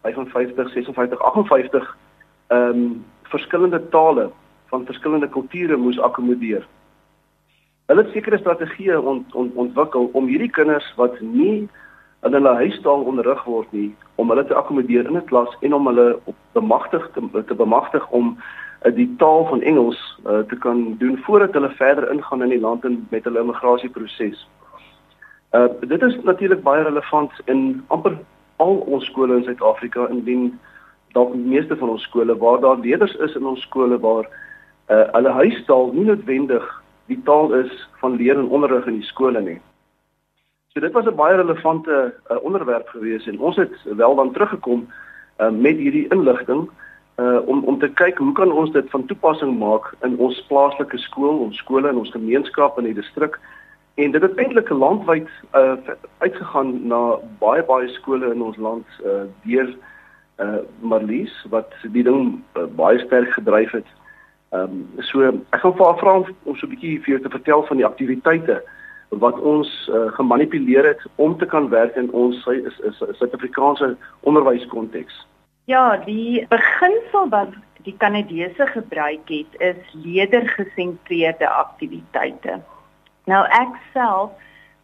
55, 0.02 0.72
56, 0.72 1.20
58 1.20 1.98
ehm 2.48 2.70
um, 2.70 3.06
verskillende 3.24 3.90
tale 3.90 4.30
van 4.66 4.86
verskillende 4.86 5.30
kulture 5.30 5.78
moes 5.78 6.00
akkommodeer. 6.00 6.68
Hulle 7.86 8.04
het 8.04 8.12
sekere 8.12 8.38
strategieë 8.38 8.98
ont, 8.98 9.34
ont, 9.36 9.56
ontwikkel 9.56 10.10
om 10.14 10.28
hierdie 10.28 10.50
kinders 10.50 10.86
wat 10.96 11.20
nie 11.22 11.70
in 12.24 12.36
hulle 12.38 12.54
huistaal 12.56 13.04
onderrig 13.10 13.44
word 13.44 13.72
nie, 13.76 13.90
om 14.16 14.30
hulle 14.30 14.46
te 14.48 14.56
akkommodeer 14.56 15.08
in 15.10 15.18
'n 15.18 15.26
klas 15.32 15.58
en 15.62 15.74
om 15.74 15.88
hulle 15.88 16.20
op 16.24 16.36
bemagtig 16.52 17.10
te, 17.14 17.44
te 17.48 17.56
bemagtig 17.56 18.10
om 18.10 18.38
die 18.92 19.16
taal 19.18 19.46
van 19.48 19.62
Engels 19.62 20.20
uh, 20.26 20.40
te 20.40 20.56
kan 20.56 20.96
doen 21.00 21.18
voordat 21.18 21.54
hulle 21.54 21.70
verder 21.70 22.12
ingaan 22.12 22.44
in 22.44 22.50
die 22.50 22.60
land 22.60 22.84
en 22.84 23.08
met 23.10 23.24
hulle 23.24 23.40
immigrasieproses. 23.40 24.48
Uh 25.52 25.68
dit 25.80 26.02
is 26.02 26.18
natuurlik 26.24 26.64
baie 26.64 26.84
relevant 26.84 27.32
in 27.46 27.84
amper 27.88 28.18
al 28.56 28.76
ons 28.76 29.06
skole 29.06 29.36
in 29.36 29.44
Suid-Afrika 29.44 30.08
indien 30.10 30.60
dalk 31.14 31.32
die 31.32 31.46
meeste 31.46 31.78
van 31.78 31.90
ons 31.90 32.04
skole 32.04 32.38
waar 32.38 32.60
daar 32.60 32.78
leerders 32.78 33.16
is 33.16 33.36
in 33.36 33.46
ons 33.46 33.62
skole 33.62 34.00
waar 34.00 34.28
uh 34.90 35.08
hulle 35.16 35.30
huistaal 35.30 35.92
nie 35.94 36.06
noodwendig 36.10 36.68
die 37.08 37.22
taal 37.24 37.54
is 37.54 37.88
van 38.02 38.16
leer 38.16 38.40
en 38.40 38.50
onderrig 38.50 38.88
in 38.88 39.00
die 39.00 39.12
skole 39.12 39.42
nie. 39.42 39.60
So 40.74 40.80
dit 40.80 40.92
was 40.92 41.06
'n 41.06 41.16
baie 41.16 41.36
relevante 41.36 42.14
uh, 42.32 42.44
onderwerp 42.44 42.88
gewees 42.88 43.28
en 43.28 43.40
ons 43.40 43.56
het 43.56 43.76
wel 43.84 44.16
dan 44.16 44.34
teruggekom 44.34 44.88
uh, 45.40 45.50
met 45.50 45.78
hierdie 45.78 46.08
inligting 46.10 46.68
uh 46.68 46.83
om 47.46 47.64
om 47.70 47.80
te 47.80 47.90
kyk 47.94 48.18
hoe 48.18 48.34
kan 48.34 48.52
ons 48.52 48.72
dit 48.72 48.90
van 48.90 49.06
toepassing 49.06 49.58
maak 49.60 49.94
in 50.02 50.18
ons 50.18 50.46
plaaslike 50.48 50.98
skool, 50.98 51.44
ons 51.46 51.58
skole 51.58 51.90
en 51.90 51.98
ons 52.02 52.12
gemeenskap 52.12 52.78
in 52.80 52.86
die 52.90 52.94
distrik 52.98 53.38
En 53.96 54.12
dit 54.12 54.22
het 54.22 54.36
eintlik 54.36 54.70
landwyd 54.70 55.28
uh, 55.56 55.74
uitgegaan 56.18 56.88
na 56.88 57.20
baie 57.40 57.64
baie 57.64 57.88
skole 57.88 58.32
in 58.34 58.42
ons 58.42 58.58
land 58.58 58.86
uh, 59.06 59.26
deur 59.46 59.70
uh, 60.42 60.62
Marlies 60.80 61.34
wat 61.50 61.76
die 61.94 62.04
ding 62.04 62.40
uh, 62.58 62.64
baie 62.76 62.98
sterk 63.06 63.30
gedryf 63.38 63.72
het. 63.72 63.92
Ehm 64.50 64.64
um, 64.64 65.04
so 65.10 65.22
ek 65.30 65.62
gaan 65.62 65.76
vir 65.78 65.86
haar 65.86 66.00
vra 66.02 66.16
om, 66.22 66.26
om 66.44 66.58
so 66.58 66.66
'n 66.66 66.74
bietjie 66.74 67.02
vir 67.06 67.14
jou 67.14 67.22
te 67.22 67.36
vertel 67.36 67.66
van 67.70 67.78
die 67.78 67.86
aktiwiteite 67.86 68.64
wat 69.22 69.40
ons 69.40 69.70
uh, 69.94 70.10
gemanipuleer 70.18 70.86
het 70.90 71.02
om 71.16 71.38
te 71.38 71.46
kan 71.46 71.70
werk 71.70 71.96
in 71.96 72.10
ons 72.12 72.42
Suid-Afrikaanse 72.42 73.96
onderwyskonteks. 74.22 75.26
Ja, 75.66 75.98
die 75.98 76.44
beginsel 76.52 77.30
wat 77.32 77.54
die 77.86 77.96
Kanadese 77.98 78.66
gebruik 78.68 79.30
het 79.32 79.62
is 79.62 79.94
leerder-gesentreerde 79.94 81.48
aktiwiteite. 81.48 82.58
Nou 83.32 83.44
ek 83.48 83.78
self 83.94 84.34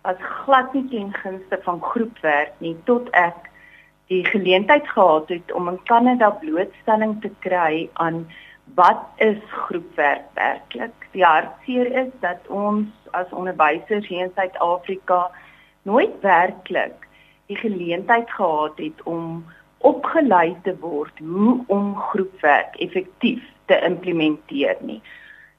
was 0.08 0.22
glad 0.46 0.72
nie 0.74 0.86
teen 0.88 1.12
gunste 1.18 1.60
van 1.66 1.82
groepwerk 1.84 2.56
nie 2.64 2.78
tot 2.88 3.12
ek 3.12 3.50
die 4.08 4.22
geleentheid 4.26 4.88
gehad 4.88 5.28
het 5.36 5.52
om 5.52 5.68
in 5.68 5.82
Kanada 5.92 6.32
blootstelling 6.40 7.20
te 7.22 7.34
kry 7.44 7.90
aan 7.94 8.24
wat 8.80 9.04
is 9.18 9.44
groepwerk 9.52 10.32
werklik. 10.40 10.96
Die 11.12 11.28
hartseer 11.28 11.92
is 12.06 12.16
dat 12.24 12.48
ons 12.48 12.88
as 13.12 13.36
onderwysers 13.36 14.08
hier 14.08 14.30
in 14.30 14.36
Suid-Afrika 14.36 15.26
nooit 15.84 16.16
werklik 16.24 17.08
die 17.52 17.60
geleentheid 17.60 18.32
gehad 18.32 18.78
het 18.80 19.04
om 19.04 19.44
opgelei 19.80 20.58
te 20.64 20.76
word 20.80 21.20
hoe 21.20 21.64
om 21.68 21.96
groepwerk 21.96 22.76
effektief 22.76 23.44
te 23.66 23.80
implementeer 23.80 24.78
nie. 24.82 25.02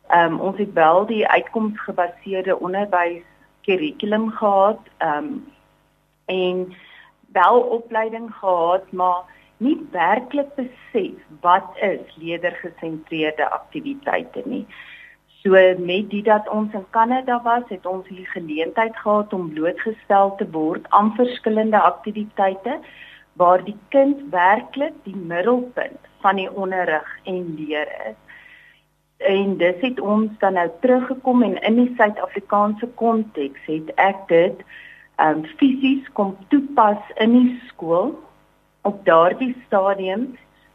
Ehm 0.09 0.33
um, 0.33 0.41
ons 0.41 0.59
het 0.59 0.73
wel 0.73 1.07
die 1.07 1.27
uitkomsgebaseerde 1.29 2.59
onderwys 2.59 3.23
kurrikulum 3.61 4.31
gehad, 4.31 4.81
ehm 4.99 5.17
um, 5.25 5.53
en 6.27 6.75
wel 7.33 7.61
opleiding 7.61 8.35
gehad, 8.35 8.93
maar 8.93 9.23
nie 9.57 9.89
werklik 9.91 10.55
besef 10.55 11.19
wat 11.41 11.77
is 11.81 12.17
leerdergesentreerde 12.17 13.51
aktiwiteite 13.51 14.43
nie. 14.45 14.67
So 15.43 15.51
met 15.79 16.11
dit 16.11 16.25
dat 16.25 16.49
ons 16.49 16.73
in 16.73 16.85
Kanada 16.91 17.41
was, 17.43 17.63
het 17.69 17.87
ons 17.87 18.09
hier 18.09 18.27
geleentheid 18.27 18.97
gehad 18.97 19.33
om 19.33 19.53
blootgestel 19.53 20.35
te 20.37 20.51
word 20.51 20.87
aan 20.89 21.15
verskillende 21.15 21.81
aktiwiteite 21.81 22.79
waar 23.41 23.63
die 23.65 23.77
kind 23.89 24.21
werklik 24.31 24.97
die 25.09 25.17
middelpunt 25.17 26.09
van 26.21 26.37
die 26.37 26.51
onderrig 26.53 27.09
en 27.25 27.55
leer 27.57 27.89
is. 28.11 28.19
En 29.31 29.57
dis 29.61 29.81
het 29.81 30.01
ons 30.01 30.33
dan 30.43 30.59
nou 30.59 30.69
teruggekom 30.81 31.43
en 31.43 31.57
in 31.63 31.79
die 31.81 31.93
Suid-Afrikaanse 31.97 32.89
konteks 33.01 33.65
het 33.69 33.93
ek 33.97 34.27
dit 34.29 34.63
um 35.25 35.45
fisies 35.61 36.05
kom 36.17 36.37
toepas 36.53 37.01
in 37.25 37.37
die 37.37 37.57
skool. 37.69 38.13
Op 38.89 39.01
daardie 39.09 39.53
stadium 39.67 40.31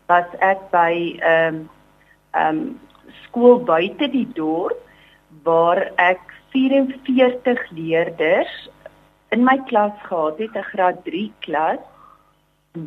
was 0.09 0.29
ek 0.45 0.65
by 0.73 0.93
um 1.35 1.63
um 2.45 2.61
skool 3.25 3.61
buite 3.65 4.09
die 4.13 4.27
dorp 4.37 4.81
waar 5.45 5.85
ek 6.01 6.21
44 6.53 7.61
leerders 7.77 8.53
in 9.33 9.45
my 9.45 9.57
klas 9.69 9.97
gehad 10.09 10.39
het 10.41 10.55
'n 10.57 10.71
graad 10.73 11.03
3 11.05 11.29
klas 11.45 11.81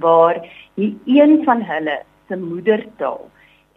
waar 0.00 0.40
nie 0.74 0.94
een 1.06 1.44
van 1.44 1.62
hulle 1.62 1.98
se 2.28 2.36
moedertaal 2.36 3.28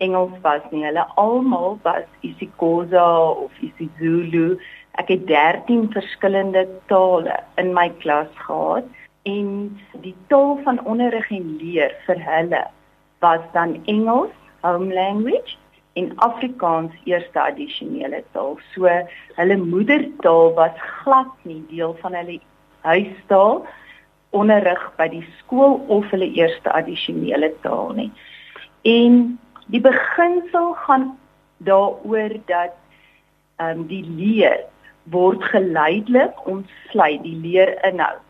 Engels 0.01 0.33
was 0.41 0.61
nie. 0.71 0.83
Hulle 0.85 1.05
almal 1.21 1.77
was 1.83 2.05
isiXhosa 2.25 3.05
of 3.45 3.61
isiZulu. 3.61 4.57
Ek 4.99 5.11
het 5.13 5.27
13 5.29 5.87
verskillende 5.93 6.65
tale 6.89 7.37
in 7.61 7.71
my 7.77 7.89
klas 8.01 8.31
gehad 8.47 8.87
en 9.29 9.49
die 10.01 10.15
taal 10.33 10.57
van 10.65 10.81
onderrig 10.89 11.29
en 11.31 11.57
leer 11.61 11.93
vir 12.07 12.21
hulle 12.25 12.61
was 13.21 13.43
dan 13.53 13.77
Engels, 13.85 14.33
home 14.65 14.93
language 14.93 15.57
en 15.93 16.09
Afrikaans 16.25 16.95
eerste 17.05 17.41
addisionele 17.41 18.23
taal. 18.33 18.57
So 18.73 18.89
hulle 19.37 19.57
moedertaal 19.61 20.55
was 20.57 20.81
glad 21.03 21.29
nie 21.45 21.61
deel 21.69 21.93
van 22.01 22.17
hulle 22.17 22.39
huistaal 22.81 23.61
onderrig 24.31 24.81
by 24.97 25.07
die 25.11 25.25
skool 25.39 25.79
of 25.87 26.09
hulle 26.11 26.27
eerste 26.33 26.71
addisionele 26.71 27.51
taal 27.61 27.93
nie. 27.95 28.11
En 28.87 29.37
Die 29.71 29.81
beginsel 29.81 30.73
gaan 30.73 31.17
daaroor 31.57 32.33
dat 32.45 32.75
ehm 33.55 33.79
um, 33.79 33.87
die 33.87 34.03
leer 34.03 34.59
word 35.03 35.43
geleidelik 35.43 36.47
ontsluit 36.47 37.23
die 37.23 37.35
leerinhoud 37.35 38.25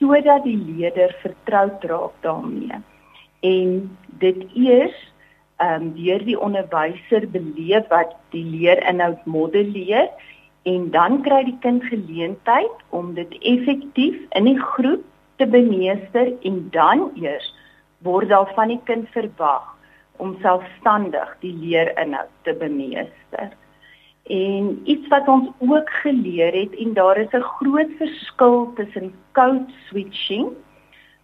sodat 0.00 0.44
die 0.44 0.56
leerder 0.56 1.14
vertroud 1.20 1.84
raak 1.84 2.12
daarmee. 2.20 2.80
En 3.40 3.96
dit 4.24 4.44
eers 4.54 4.98
ehm 5.56 5.82
um, 5.82 5.92
deur 5.96 6.24
die 6.24 6.40
onderwyser 6.40 7.28
beleef 7.30 7.88
wat 7.88 8.12
die 8.36 8.44
leerinhoud 8.44 9.24
modelleer 9.24 10.10
en 10.62 10.90
dan 10.90 11.22
kry 11.22 11.44
die 11.44 11.58
kind 11.60 11.84
geleentheid 11.84 12.84
om 12.88 13.14
dit 13.14 13.38
effektief 13.40 14.20
in 14.30 14.44
die 14.44 14.60
groep 14.60 15.04
te 15.40 15.48
bemeester 15.48 16.32
en 16.44 16.62
dan 16.74 17.08
eers 17.16 17.48
word 18.04 18.28
daar 18.28 18.52
van 18.56 18.72
die 18.72 18.80
kind 18.84 19.08
verwag 19.16 19.66
om 20.20 20.36
selfstandig 20.44 21.32
die 21.40 21.54
leerinhoud 21.56 22.32
te 22.44 22.52
bemeester. 22.60 23.52
En 24.30 24.74
iets 24.84 25.08
wat 25.08 25.28
ons 25.28 25.48
ook 25.58 25.90
geleer 26.02 26.52
het 26.52 26.76
en 26.84 26.92
daar 26.94 27.16
is 27.16 27.32
'n 27.32 27.50
groot 27.56 27.92
verskil 27.98 28.72
tussen 28.76 29.14
code 29.32 29.72
switching 29.88 30.52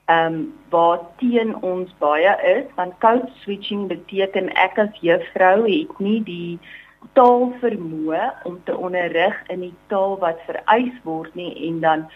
ehm 0.06 0.34
um, 0.34 0.54
wat 0.70 1.02
teen 1.18 1.62
ons 1.62 1.90
baie 1.98 2.34
is 2.56 2.66
want 2.74 2.98
code 2.98 3.30
switching 3.42 3.88
beteken 3.88 4.52
ek 4.54 4.78
as 4.78 5.00
juffrou 5.00 5.66
het 5.66 5.98
nie 5.98 6.20
die 6.28 6.58
taal 7.12 7.50
vermoë 7.62 8.28
om 8.44 8.60
te 8.64 8.76
onderrig 8.76 9.40
in 9.54 9.60
die 9.60 9.74
taal 9.86 10.14
wat 10.18 10.38
vereis 10.46 10.94
word 11.02 11.34
nie 11.34 11.52
en 11.68 11.80
dan 11.80 12.06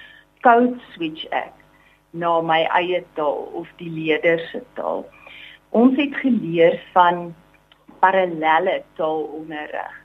code 0.46 0.78
switch 0.92 1.26
ek 1.30 1.59
na 2.10 2.40
my 2.40 2.62
eie 2.80 3.04
taal 3.14 3.48
of 3.54 3.68
die 3.78 3.90
leerders 3.90 4.50
se 4.50 4.62
taal. 4.74 5.04
Ons 5.70 5.96
het 5.96 6.14
geleer 6.22 6.80
van 6.92 7.34
parallelle 8.00 8.82
taalonderrig. 8.98 9.96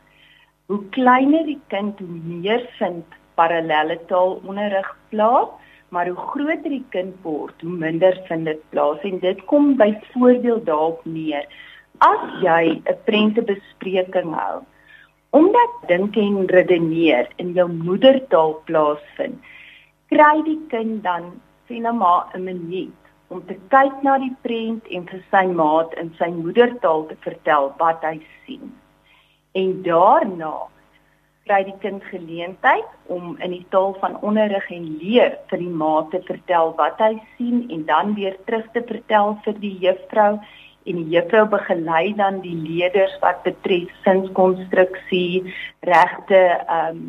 Hoe 0.66 0.82
kleiner 0.90 1.46
die 1.46 1.62
kind, 1.68 2.00
hoe 2.00 2.20
meer 2.26 2.66
vind 2.78 3.06
parallelle 3.36 4.00
taalonderrig 4.10 4.90
plaas, 5.10 5.50
maar 5.90 6.08
hoe 6.08 6.28
groter 6.32 6.70
die 6.70 6.86
kind 6.90 7.16
word, 7.24 7.62
hoe 7.62 7.72
minder 7.72 8.18
vind 8.28 8.46
dit 8.50 8.62
plaas. 8.70 9.02
En 9.08 9.20
dit 9.20 9.46
kom 9.46 9.76
byvoorbeeld 9.80 10.66
daarop 10.66 11.06
neer 11.06 11.46
as 12.04 12.24
jy 12.44 12.82
'n 12.84 12.98
prentebespreking 13.06 14.34
hou, 14.36 14.64
omdat 15.30 15.72
dink 15.88 16.16
en 16.16 16.46
redeneer 16.48 17.28
in 17.36 17.54
jou 17.54 17.70
moedertaal 17.72 18.62
plaasvind, 18.66 19.40
kry 20.10 20.42
die 20.44 20.60
kind 20.68 21.04
dan 21.04 21.42
sien 21.68 21.88
maar 21.98 22.30
'n 22.34 22.44
minuut 22.44 23.02
om 23.28 23.46
te 23.46 23.58
kyk 23.70 24.04
na 24.04 24.18
die 24.18 24.36
prent 24.42 24.88
en 24.88 25.08
vir 25.10 25.24
sy 25.32 25.46
maat 25.46 25.94
in 26.02 26.14
sy 26.20 26.30
moedertaal 26.30 27.06
te 27.10 27.18
vertel 27.26 27.74
wat 27.78 28.04
hy 28.04 28.20
sien. 28.46 28.74
En 29.54 29.82
daarna 29.84 30.54
kry 31.46 31.64
die 31.64 31.78
kind 31.82 32.04
geleentheid 32.10 32.88
om 33.14 33.36
in 33.46 33.52
die 33.54 33.66
taal 33.70 33.94
van 34.02 34.18
onderrig 34.26 34.70
en 34.74 34.86
leer 35.02 35.36
vir 35.50 35.62
die 35.62 35.76
maat 35.82 36.10
te 36.14 36.22
vertel 36.26 36.74
wat 36.80 37.02
hy 37.04 37.14
sien 37.38 37.68
en 37.70 37.86
dan 37.86 38.16
weer 38.18 38.38
terug 38.46 38.66
te 38.74 38.82
vertel 38.82 39.38
vir 39.46 39.60
die 39.62 39.76
juffrou 39.84 40.32
en 40.86 40.98
die 41.02 41.14
juffrou 41.14 41.46
begelei 41.50 42.14
dan 42.18 42.42
die 42.42 42.56
leerders 42.56 43.14
wat 43.22 43.44
betref 43.46 43.94
sinskonstruksie, 44.08 45.54
regte 45.82 46.42
ehm 46.66 46.90
um, 46.98 47.06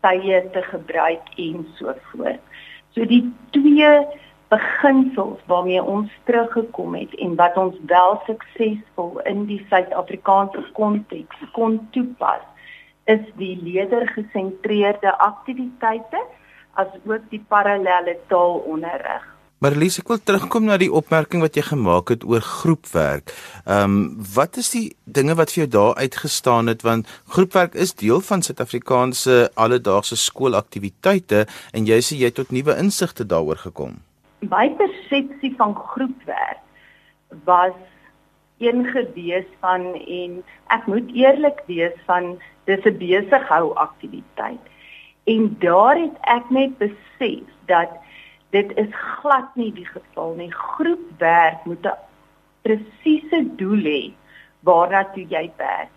tye 0.00 0.38
te 0.54 0.62
gebruik 0.64 1.26
en 1.36 1.66
so 1.76 1.92
voort. 2.08 2.40
So 2.94 3.06
die 3.06 3.22
twee 3.50 4.06
beginsels 4.50 5.38
waarmee 5.46 5.82
ons 5.82 6.10
teruggekom 6.24 6.94
het 6.98 7.14
en 7.22 7.36
wat 7.38 7.56
ons 7.56 7.76
wel 7.86 8.20
suksesvol 8.26 9.20
in 9.30 9.44
die 9.46 9.60
Suid-Afrikaanse 9.68 10.64
konteks 10.74 11.44
kon 11.52 11.78
toepas 11.94 12.42
is 13.04 13.22
die 13.38 13.54
leerder-gesentreerde 13.62 15.18
aktiwiteite 15.18 16.22
as 16.74 16.90
ook 17.06 17.30
die 17.30 17.44
parallelle 17.48 18.16
taalonderrig. 18.26 19.29
Maar 19.60 19.74
Elise, 19.76 20.00
ek 20.00 20.08
wil 20.08 20.20
terugkom 20.24 20.64
na 20.64 20.78
die 20.80 20.88
opmerking 20.88 21.42
wat 21.44 21.58
jy 21.58 21.66
gemaak 21.66 22.08
het 22.08 22.22
oor 22.24 22.40
groepwerk. 22.40 23.28
Ehm 23.66 23.82
um, 23.92 24.22
wat 24.34 24.56
is 24.62 24.70
die 24.72 24.86
dinge 25.04 25.36
wat 25.36 25.52
vir 25.52 25.60
jou 25.60 25.66
daar 25.74 26.00
uitgestaan 26.00 26.72
het 26.72 26.80
want 26.86 27.10
groepwerk 27.34 27.76
is 27.76 27.92
deel 27.92 28.24
van 28.24 28.40
Suid-Afrikaanse 28.40 29.50
alledaagse 29.60 30.16
skoolaktiwiteite 30.16 31.44
en 31.76 31.90
jy 31.92 32.00
sê 32.00 32.16
jy 32.16 32.32
het 32.32 32.38
tot 32.40 32.56
nuwe 32.56 32.78
insigte 32.80 33.28
daaroor 33.34 33.60
gekom. 33.60 34.00
My 34.48 34.70
persepsie 34.80 35.52
van 35.60 35.76
groepwerk 35.76 36.64
was 37.44 37.76
een 38.64 38.86
gewees 38.96 39.48
van 39.60 39.90
en 40.00 40.42
ek 40.72 40.88
moet 40.88 41.12
eerlik 41.12 41.60
wees 41.68 42.00
van 42.08 42.38
dis 42.64 42.80
'n 42.88 42.96
besighou 42.96 43.74
aktiwiteit. 43.76 44.64
En 45.28 45.56
daar 45.60 46.00
het 46.00 46.16
ek 46.24 46.48
net 46.48 46.78
besef 46.78 47.44
dat 47.68 47.99
dit 48.50 48.72
is 48.76 48.90
glad 49.20 49.54
nie 49.54 49.72
die 49.72 49.86
geval 49.86 50.34
nie. 50.34 50.50
Groepwerk 50.50 51.64
moet 51.64 51.86
'n 51.86 51.98
presiese 52.62 53.40
doel 53.56 53.84
hê 53.84 54.02
waarna 54.62 55.04
toe 55.14 55.24
jy 55.28 55.50
werk. 55.56 55.90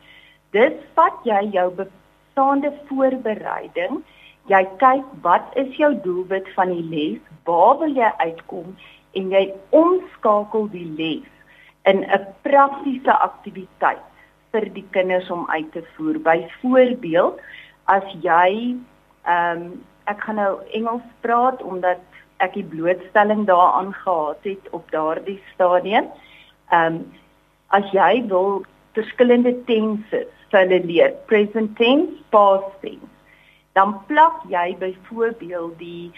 Dis 0.52 0.78
wat 0.96 1.18
jy 1.24 1.50
jou 1.52 1.70
bestaande 1.72 2.72
voorbereiding, 2.88 4.04
jy 4.46 4.64
kyk 4.78 5.06
wat 5.22 5.46
is 5.56 5.76
jou 5.76 5.94
doelwit 6.04 6.48
van 6.54 6.70
die 6.70 6.88
les, 6.94 7.20
waar 7.44 7.78
wil 7.80 7.96
jy 7.96 8.12
uitkom 8.18 8.76
en 9.14 9.32
jy 9.32 9.54
omskakel 9.70 10.70
die 10.70 10.90
les 10.98 11.30
in 11.84 12.04
'n 12.04 12.28
praktiese 12.42 13.12
aktiwiteit 13.12 14.06
vir 14.52 14.70
die 14.74 14.86
kinders 14.92 15.30
om 15.32 15.50
uit 15.50 15.72
te 15.72 15.84
voer. 15.96 16.20
Byvoorbeeld, 16.20 17.40
as 17.86 18.04
jy 18.22 18.78
ehm 19.26 19.62
um, 19.62 19.84
ek 20.06 20.20
gaan 20.22 20.36
nou 20.36 20.60
Engels 20.72 21.08
praat 21.22 21.62
omdat 21.64 22.02
ek 22.46 22.58
die 22.60 22.68
blootstelling 22.76 23.46
daaraan 23.50 23.94
gehad 24.04 24.48
het 24.48 24.70
op 24.72 24.92
daardie 24.92 25.40
stadium. 25.54 26.10
Ehm 26.70 27.02
um, 27.02 27.04
as 27.74 27.88
jy 27.90 28.22
wil 28.30 28.62
verskillende 28.94 29.56
tenses 29.66 30.30
vir 30.52 30.60
hulle 30.60 30.80
leer, 30.86 31.14
present 31.26 31.72
tense, 31.80 32.20
past 32.30 32.70
tense, 32.84 33.10
dan 33.74 33.96
plak 34.10 34.44
jy 34.52 34.76
byvoorbeeld 34.78 35.80
die 35.80 36.12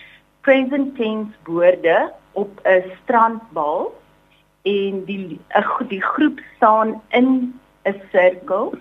present 0.43 0.95
tense 0.99 1.31
woorde 1.47 2.11
op 2.33 2.59
'n 2.63 2.91
strandbal 3.03 3.93
en 4.65 5.05
die 5.05 5.39
die 5.87 6.01
groep 6.01 6.39
staan 6.55 7.01
in 7.09 7.59
'n 7.85 8.01
sirkel 8.11 8.73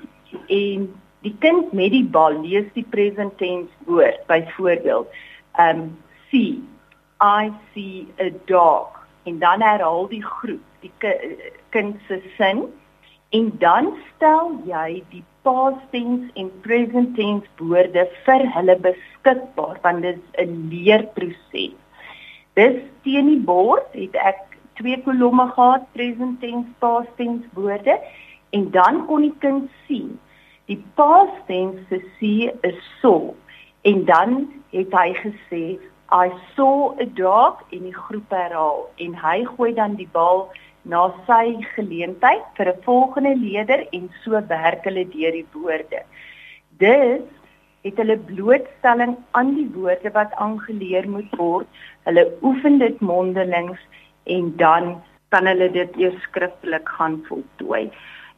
en 0.49 0.95
die 1.23 1.37
kind 1.39 1.73
met 1.73 1.91
die 1.91 2.05
bal 2.05 2.41
lees 2.41 2.67
die 2.75 2.87
present 2.91 3.39
tense 3.39 3.73
woord 3.87 4.27
byvoorbeeld 4.27 5.09
ehm 5.53 5.81
um, 5.81 5.99
see 6.31 6.63
I 7.21 7.53
see 7.73 8.09
a 8.21 8.31
dog. 8.47 8.89
En 9.25 9.39
dan 9.39 9.63
herhaal 9.63 10.09
die 10.09 10.25
groep 10.25 10.63
die 10.81 10.93
kind 11.71 11.97
se 12.09 12.23
sin. 12.37 12.65
En 13.31 13.53
dan 13.59 13.95
stel 14.15 14.53
jy 14.67 15.03
die 15.11 15.25
past 15.43 15.81
tense 15.91 16.31
en 16.35 16.51
present 16.61 17.15
tense 17.17 17.49
woorde 17.59 18.09
vir 18.27 18.45
hulle 18.57 18.77
beskikbaar 18.89 19.79
want 19.83 20.03
dit 20.03 20.17
is 20.17 20.47
'n 20.47 20.69
leerproses. 20.71 21.79
Dis 22.55 22.83
teen 23.03 23.27
die 23.27 23.45
bord 23.53 23.89
het 23.93 24.15
ek 24.15 24.43
twee 24.75 25.01
kolomme 25.03 25.49
gehad 25.57 25.89
present 25.93 26.41
tense 26.41 26.71
past 26.79 27.11
tense 27.17 27.49
woorde. 27.55 27.99
En 28.51 28.71
dan 28.71 29.07
kon 29.07 29.21
die 29.21 29.39
kind 29.39 29.71
sien 29.87 30.19
die 30.67 30.81
past 30.97 31.47
tense 31.47 31.85
se 31.89 32.01
see 32.19 32.51
is 32.63 32.79
so 33.01 33.35
en 33.83 34.05
dan 34.09 34.37
het 34.73 34.95
hy 34.97 35.11
gesê 35.21 35.65
I 36.13 36.31
saw 36.55 36.95
a 37.01 37.07
dog 37.07 37.63
in 37.71 37.83
die 37.89 37.95
groep 37.95 38.31
herhaal 38.31 38.89
en 38.97 39.15
hy 39.15 39.45
gooi 39.45 39.73
dan 39.75 39.97
die 39.97 40.09
bal 40.13 40.51
na 40.85 41.07
sy 41.27 41.57
geleentheid 41.75 42.45
vir 42.57 42.69
'n 42.73 42.83
volgende 42.85 43.35
leerder 43.37 43.87
en 43.93 44.11
so 44.25 44.41
werk 44.49 44.85
hulle 44.85 45.05
deur 45.09 45.33
die 45.33 45.47
woorde. 45.53 46.03
Dus 46.79 47.25
het 47.85 47.97
hulle 47.97 48.19
blootstelling 48.19 49.17
aan 49.31 49.55
die 49.55 49.69
woorde 49.75 50.11
wat 50.13 50.33
aangeleer 50.35 51.09
moet 51.09 51.37
word. 51.37 51.67
Hulle 52.05 52.25
oefen 52.43 52.79
dit 52.79 53.01
mondelings 53.01 53.81
en 54.25 54.57
dan 54.57 55.03
kan 55.29 55.47
hulle 55.47 55.71
dit 55.71 55.97
eers 55.97 56.21
skriftelik 56.23 56.89
gaan 56.89 57.25
voltooi. 57.29 57.91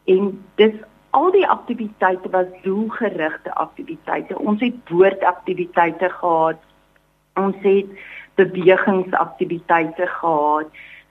En 0.05 0.45
dis 0.55 0.75
al 1.11 1.31
die 1.33 1.47
aktiwiteite 1.47 2.31
was 2.31 2.47
doelgerigte 2.63 3.55
aktiwiteite. 3.55 4.39
Ons 4.39 4.61
het 4.61 4.91
woordaktiwiteite 4.91 6.11
gehad, 6.19 6.61
ons 7.37 7.57
het 7.65 7.87
bewegingsaktiwiteite 8.37 10.07
gehad. 10.07 10.69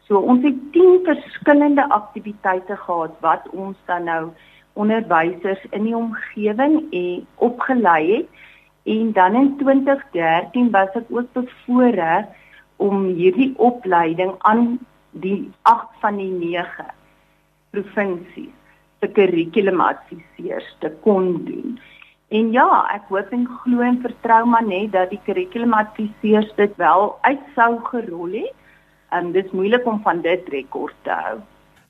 So 0.07 0.21
ons 0.21 0.43
het 0.45 0.57
10 0.73 0.99
verskillende 1.05 1.89
aktiwiteite 1.89 2.77
gehad 2.77 3.15
wat 3.25 3.47
ons 3.51 3.77
dan 3.85 4.03
nou 4.03 4.29
onderwysers 4.73 5.63
in 5.71 5.87
die 5.87 5.95
omgewing 5.95 6.81
en 6.91 7.27
opgelei 7.35 8.01
het. 8.15 8.43
En 8.85 9.11
dan 9.11 9.35
in 9.35 9.55
2013 9.57 10.69
was 10.71 10.93
ek 10.93 11.09
ook 11.09 11.31
bevoorreg 11.33 12.27
om 12.75 13.07
hierdie 13.17 13.53
opleiding 13.57 14.35
aan 14.37 14.77
die 15.11 15.49
8 15.61 15.87
van 16.03 16.19
die 16.21 16.31
9 16.31 16.85
provinsies 17.73 18.53
se 18.99 19.07
kurrikulumadviseurs 19.07 20.67
te 20.79 20.91
kon 21.01 21.45
doen. 21.45 21.79
En 22.35 22.51
ja, 22.51 22.67
ek 22.91 23.07
hoop 23.13 23.31
en 23.35 23.45
glo 23.61 23.83
en 23.85 24.01
vertrou 24.03 24.41
maar 24.51 24.65
net 24.67 24.91
dat 24.95 25.11
die 25.13 25.21
kurrikulumadviseurs 25.27 26.51
dit 26.57 26.73
wel 26.81 27.13
uit 27.21 27.43
sou 27.55 27.71
gerol 27.89 28.33
het. 28.33 28.53
En 29.15 29.31
dit 29.31 29.45
is 29.45 29.55
moeilik 29.55 29.85
om 29.87 30.01
van 30.03 30.19
dit 30.25 30.49
rekord 30.51 30.95
te 31.07 31.13
hou. 31.15 31.37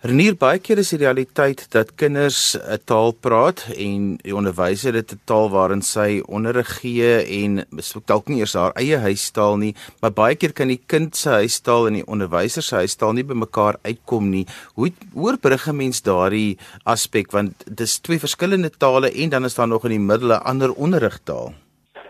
Renier 0.06 0.36
baie 0.38 0.60
keer 0.62 0.78
is 0.78 0.92
die 0.94 1.00
realiteit 1.02 1.64
dat 1.74 1.96
kinders 1.98 2.54
'n 2.54 2.78
taal 2.86 3.12
praat 3.26 3.64
en 3.74 4.18
die 4.22 4.36
onderwyser 4.38 4.94
dit 4.94 5.12
'n 5.14 5.22
taal 5.26 5.50
waarin 5.50 5.82
sy 5.82 6.22
onderrig 6.30 6.70
gee 6.82 7.26
en 7.42 7.66
dalk 8.06 8.28
nie 8.30 8.38
eers 8.40 8.54
haar 8.54 8.74
eie 8.78 8.98
huistaal 8.98 9.58
nie, 9.58 9.74
maar 10.02 10.12
baie 10.12 10.36
keer 10.36 10.54
kan 10.54 10.68
die 10.68 10.82
kind 10.86 11.16
se 11.16 11.30
huistaal 11.30 11.88
en 11.88 11.94
die 11.94 12.06
onderwyser 12.06 12.62
se 12.62 12.76
huistaal 12.76 13.14
nie 13.14 13.24
by 13.24 13.34
mekaar 13.34 13.80
uitkom 13.82 14.30
nie. 14.30 14.46
Hoe 14.76 14.92
hoor 15.16 15.38
brugge 15.38 15.74
mens 15.74 16.02
daardie 16.02 16.58
aspek 16.86 17.32
want 17.32 17.66
dis 17.66 17.98
twee 18.00 18.20
verskillende 18.20 18.70
tale 18.70 19.10
en 19.10 19.30
dan 19.30 19.46
is 19.46 19.56
daar 19.56 19.68
nog 19.68 19.86
in 19.86 19.98
die 19.98 20.08
middel 20.12 20.30
'n 20.34 20.46
ander 20.46 20.72
onderrigtaal. 20.74 21.54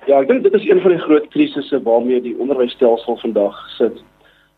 Ja, 0.08 0.20
ek 0.20 0.28
dink 0.28 0.44
dit 0.44 0.54
is 0.54 0.68
een 0.68 0.82
van 0.82 0.92
die 0.92 1.06
groot 1.08 1.30
krisisse 1.30 1.82
waarmee 1.82 2.22
die 2.22 2.36
onderwysstelsel 2.38 3.18
vandag 3.18 3.56
sit 3.78 4.04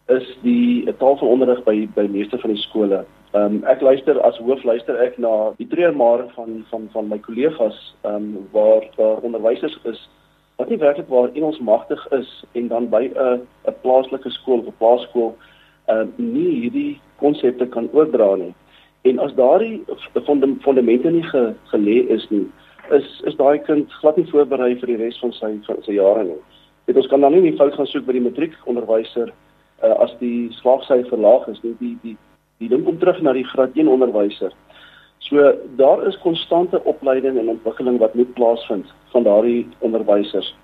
is 0.08 0.26
die 0.41 0.88
taalveronderrig 0.97 1.63
by 1.63 1.88
by 1.95 2.08
meeste 2.10 2.38
van 2.39 2.54
die 2.54 2.62
skole. 2.62 3.06
Ehm 3.36 3.44
um, 3.44 3.63
ek 3.68 3.82
luister 3.82 4.22
as 4.24 4.38
hoof 4.40 4.63
luister 4.63 4.96
ek 5.04 5.18
na 5.20 5.52
die 5.58 5.68
treurmare 5.68 6.30
van 6.36 6.63
van 6.70 6.88
van 6.94 7.10
my 7.12 7.18
kollegas 7.20 7.80
ehm 8.04 8.16
um, 8.16 8.48
waar 8.52 8.86
daar 8.96 9.20
onderwysers 9.28 9.76
is 9.84 10.00
wat 10.58 10.70
nie 10.70 10.80
werklik 10.80 11.10
waar 11.12 11.34
Engels 11.34 11.60
magtig 11.60 12.08
is 12.12 12.30
en 12.54 12.68
dan 12.68 12.90
by 12.90 13.04
'n 13.10 13.42
'n 13.68 13.76
plaaslike 13.82 14.30
skool 14.30 14.60
of 14.60 14.68
'n 14.68 14.80
plaaskool 14.80 15.36
ehm 15.88 16.00
um, 16.00 16.13
nie 16.18 16.54
hierdie 16.62 17.02
konsepte 17.20 17.68
kan 17.68 17.90
oordra 17.92 18.36
nie. 18.36 18.54
En 19.02 19.20
as 19.20 19.34
daardie 19.34 19.84
fondamente 20.62 21.12
nie 21.12 21.24
ge, 21.24 21.54
gelê 21.72 21.98
is 22.16 22.30
nie, 22.30 22.48
is 22.92 23.22
is 23.26 23.36
daai 23.36 23.60
kind 23.60 23.92
glad 23.92 24.18
nie 24.18 24.30
voorberei 24.32 24.76
vir 24.80 24.88
die 24.88 24.98
res 25.04 25.20
van 25.20 25.34
sy 25.34 25.52
van 25.68 25.84
sy 25.84 25.98
jare 26.00 26.24
nie. 26.24 26.42
Dit 26.86 26.96
ons 26.96 27.08
kan 27.08 27.22
dan 27.22 27.34
nie 27.36 27.42
die 27.42 27.58
fout 27.58 27.76
gaan 27.76 27.88
soek 27.88 28.06
by 28.06 28.16
die 28.16 28.24
matriekonderwyser 28.24 29.32
uh, 29.84 29.96
as 30.04 30.16
die 30.20 30.48
slaagsyfer 30.62 31.20
laag 31.20 31.48
is 31.48 31.63
nie. 31.63 31.76
Die 31.80 31.98
die 32.04 32.18
die 32.58 32.70
ding 32.70 32.84
kom 32.86 32.98
terug 33.00 33.22
na 33.22 33.34
die 33.34 33.46
graad 33.46 33.76
1 33.76 33.88
onderwyser. 33.88 34.54
So 35.20 35.54
daar 35.76 36.08
is 36.08 36.17
konstante 36.24 36.84
opleiding 36.84 37.38
en 37.38 37.50
ontwikkeling 37.50 38.00
wat 38.00 38.13
moet 38.13 38.34
plaasvind 38.34 38.93
van 39.13 39.24
daardie 39.24 39.67
onderwysers. 39.80 40.56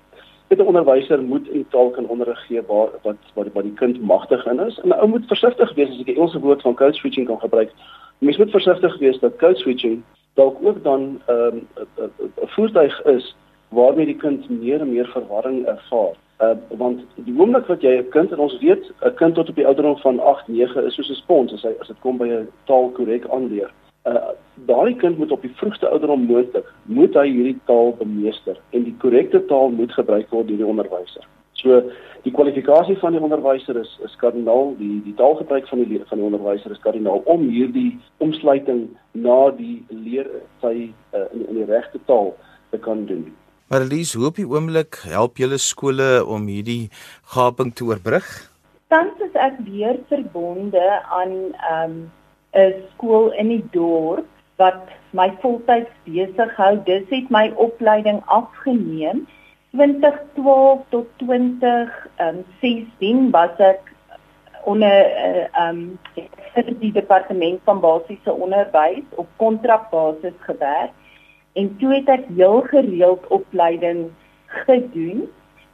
Dit 0.48 0.58
'n 0.58 0.66
onderwyser 0.66 1.22
moet 1.22 1.48
in 1.48 1.66
taal 1.68 1.90
kan 1.90 2.06
onderrig 2.06 2.46
gee 2.46 2.62
waar 2.62 2.88
wat 3.02 3.16
wat 3.34 3.46
wat 3.52 3.64
die 3.64 3.72
kind 3.72 4.00
magtig 4.00 4.46
in 4.46 4.60
is. 4.60 4.78
En 4.78 4.88
'n 4.88 5.00
ou 5.00 5.08
moet 5.08 5.26
versigtig 5.26 5.74
wees 5.74 5.90
as 5.90 5.98
ek 5.98 6.06
die 6.06 6.14
Engelse 6.14 6.40
woord 6.40 6.62
van 6.62 6.74
code 6.74 6.94
switching 6.94 7.26
kan 7.26 7.40
gebruik. 7.40 7.70
Mens 8.18 8.36
moet 8.36 8.50
versigtig 8.50 8.98
wees 8.98 9.18
dat 9.18 9.36
code 9.36 9.58
switching 9.58 10.02
dalk 10.34 10.56
ook 10.62 10.82
dan 10.82 11.20
ehm, 11.26 11.56
'n 11.56 11.66
um, 11.98 12.10
'n 12.42 12.46
voertuig 12.46 13.04
is 13.04 13.36
waarmee 13.68 14.06
die 14.06 14.16
kind 14.16 14.48
meer 14.48 14.80
en 14.80 14.92
meer 14.92 15.06
verwarring 15.06 15.66
ervaar. 15.66 16.16
Uh 16.42 16.56
want 16.78 17.04
die 17.14 17.34
oomblik 17.38 17.66
wat 17.70 17.82
jy 17.82 17.98
'n 17.98 18.08
kind 18.10 18.32
en 18.32 18.38
ons 18.38 18.58
weet 18.58 18.92
'n 19.02 19.14
kind 19.14 19.34
tot 19.34 19.48
op 19.48 19.54
die 19.54 19.66
ouderdom 19.66 19.96
van 19.96 20.18
8, 20.20 20.48
9 20.48 20.84
is 20.84 20.94
soos 20.94 21.10
'n 21.10 21.14
spons 21.22 21.52
as 21.52 21.62
hy 21.62 21.74
as 21.80 21.86
dit 21.86 22.00
kom 22.00 22.18
by 22.18 22.28
'n 22.28 22.48
taal 22.64 22.90
korrek 22.90 23.28
aanleer. 23.28 23.70
Uh 24.04 24.34
daai 24.66 24.94
kind 24.96 25.18
moet 25.18 25.30
op 25.30 25.42
die 25.42 25.54
vroegste 25.54 25.88
ouderdom 25.88 26.26
moontlik 26.26 26.66
moet 26.82 27.14
hy 27.14 27.28
hierdie 27.28 27.60
taal 27.64 27.94
bemeester 27.98 28.58
en 28.70 28.84
die 28.84 28.96
korrekte 28.98 29.44
taal 29.46 29.70
moet 29.70 29.92
gebruik 29.92 30.30
word 30.30 30.48
deur 30.48 30.56
die 30.56 30.66
onderwyser. 30.66 31.24
So 31.52 31.82
die 32.22 32.32
kwalifikasie 32.32 32.96
van 32.98 33.12
die 33.12 33.20
onderwyser 33.20 33.76
is 33.80 33.98
is 34.04 34.16
kardinaal, 34.16 34.74
die 34.78 35.02
die 35.04 35.14
taalgebruik 35.14 35.68
van 35.68 35.84
die 35.84 36.00
van 36.08 36.18
die 36.18 36.26
onderwyser 36.26 36.70
is 36.70 36.82
kardinaal 36.84 37.22
om 37.24 37.48
hierdie 37.48 37.98
omsluiting 38.18 38.88
na 39.12 39.50
die 39.50 39.84
leer 39.88 40.28
sy 40.60 40.90
uh, 41.14 41.24
in, 41.32 41.46
in 41.48 41.54
die 41.54 41.70
regte 41.70 42.00
taal 42.10 42.34
te 42.70 42.78
kan 42.78 43.06
doen. 43.06 43.30
Maar 43.68 43.80
Elise, 43.80 44.18
hoop 44.20 44.36
die 44.36 44.44
oomblik 44.44 44.98
help 45.08 45.38
julle 45.40 45.56
skole 45.56 46.20
om 46.28 46.42
hierdie 46.52 46.90
gaping 47.32 47.70
te 47.72 47.86
oorbrug? 47.88 48.26
Tans 48.92 49.22
is 49.24 49.36
ek 49.40 49.56
weer 49.64 49.96
verbonde 50.10 50.82
aan 51.08 51.32
'n 51.32 51.54
um, 51.72 51.94
skool 52.92 53.32
in 53.32 53.48
die 53.48 53.64
dorp 53.72 54.28
wat 54.60 54.92
my 55.16 55.30
voltyds 55.40 55.90
besig 56.04 56.52
hou. 56.60 56.76
Dis 56.84 57.08
het 57.08 57.30
my 57.30 57.52
opleiding 57.56 58.20
afgeneem 58.26 59.24
2012 59.72 60.84
tot 60.88 61.06
2016 61.24 63.16
um, 63.16 63.30
was 63.30 63.56
ek 63.58 63.80
onder 64.64 65.08
uh, 65.24 65.68
um 65.68 65.98
vir 66.54 66.68
die 66.84 66.92
departement 66.92 67.60
van 67.64 67.80
basiese 67.80 68.32
onderwys 68.32 69.08
op 69.16 69.28
kontrakbasis 69.36 70.36
gewerk 70.44 70.92
en 71.54 71.70
toe 71.78 71.94
het 71.94 72.10
ek 72.10 72.28
heel 72.36 72.60
gereeld 72.70 73.26
opleiding 73.34 74.06
gedoen. 74.66 75.24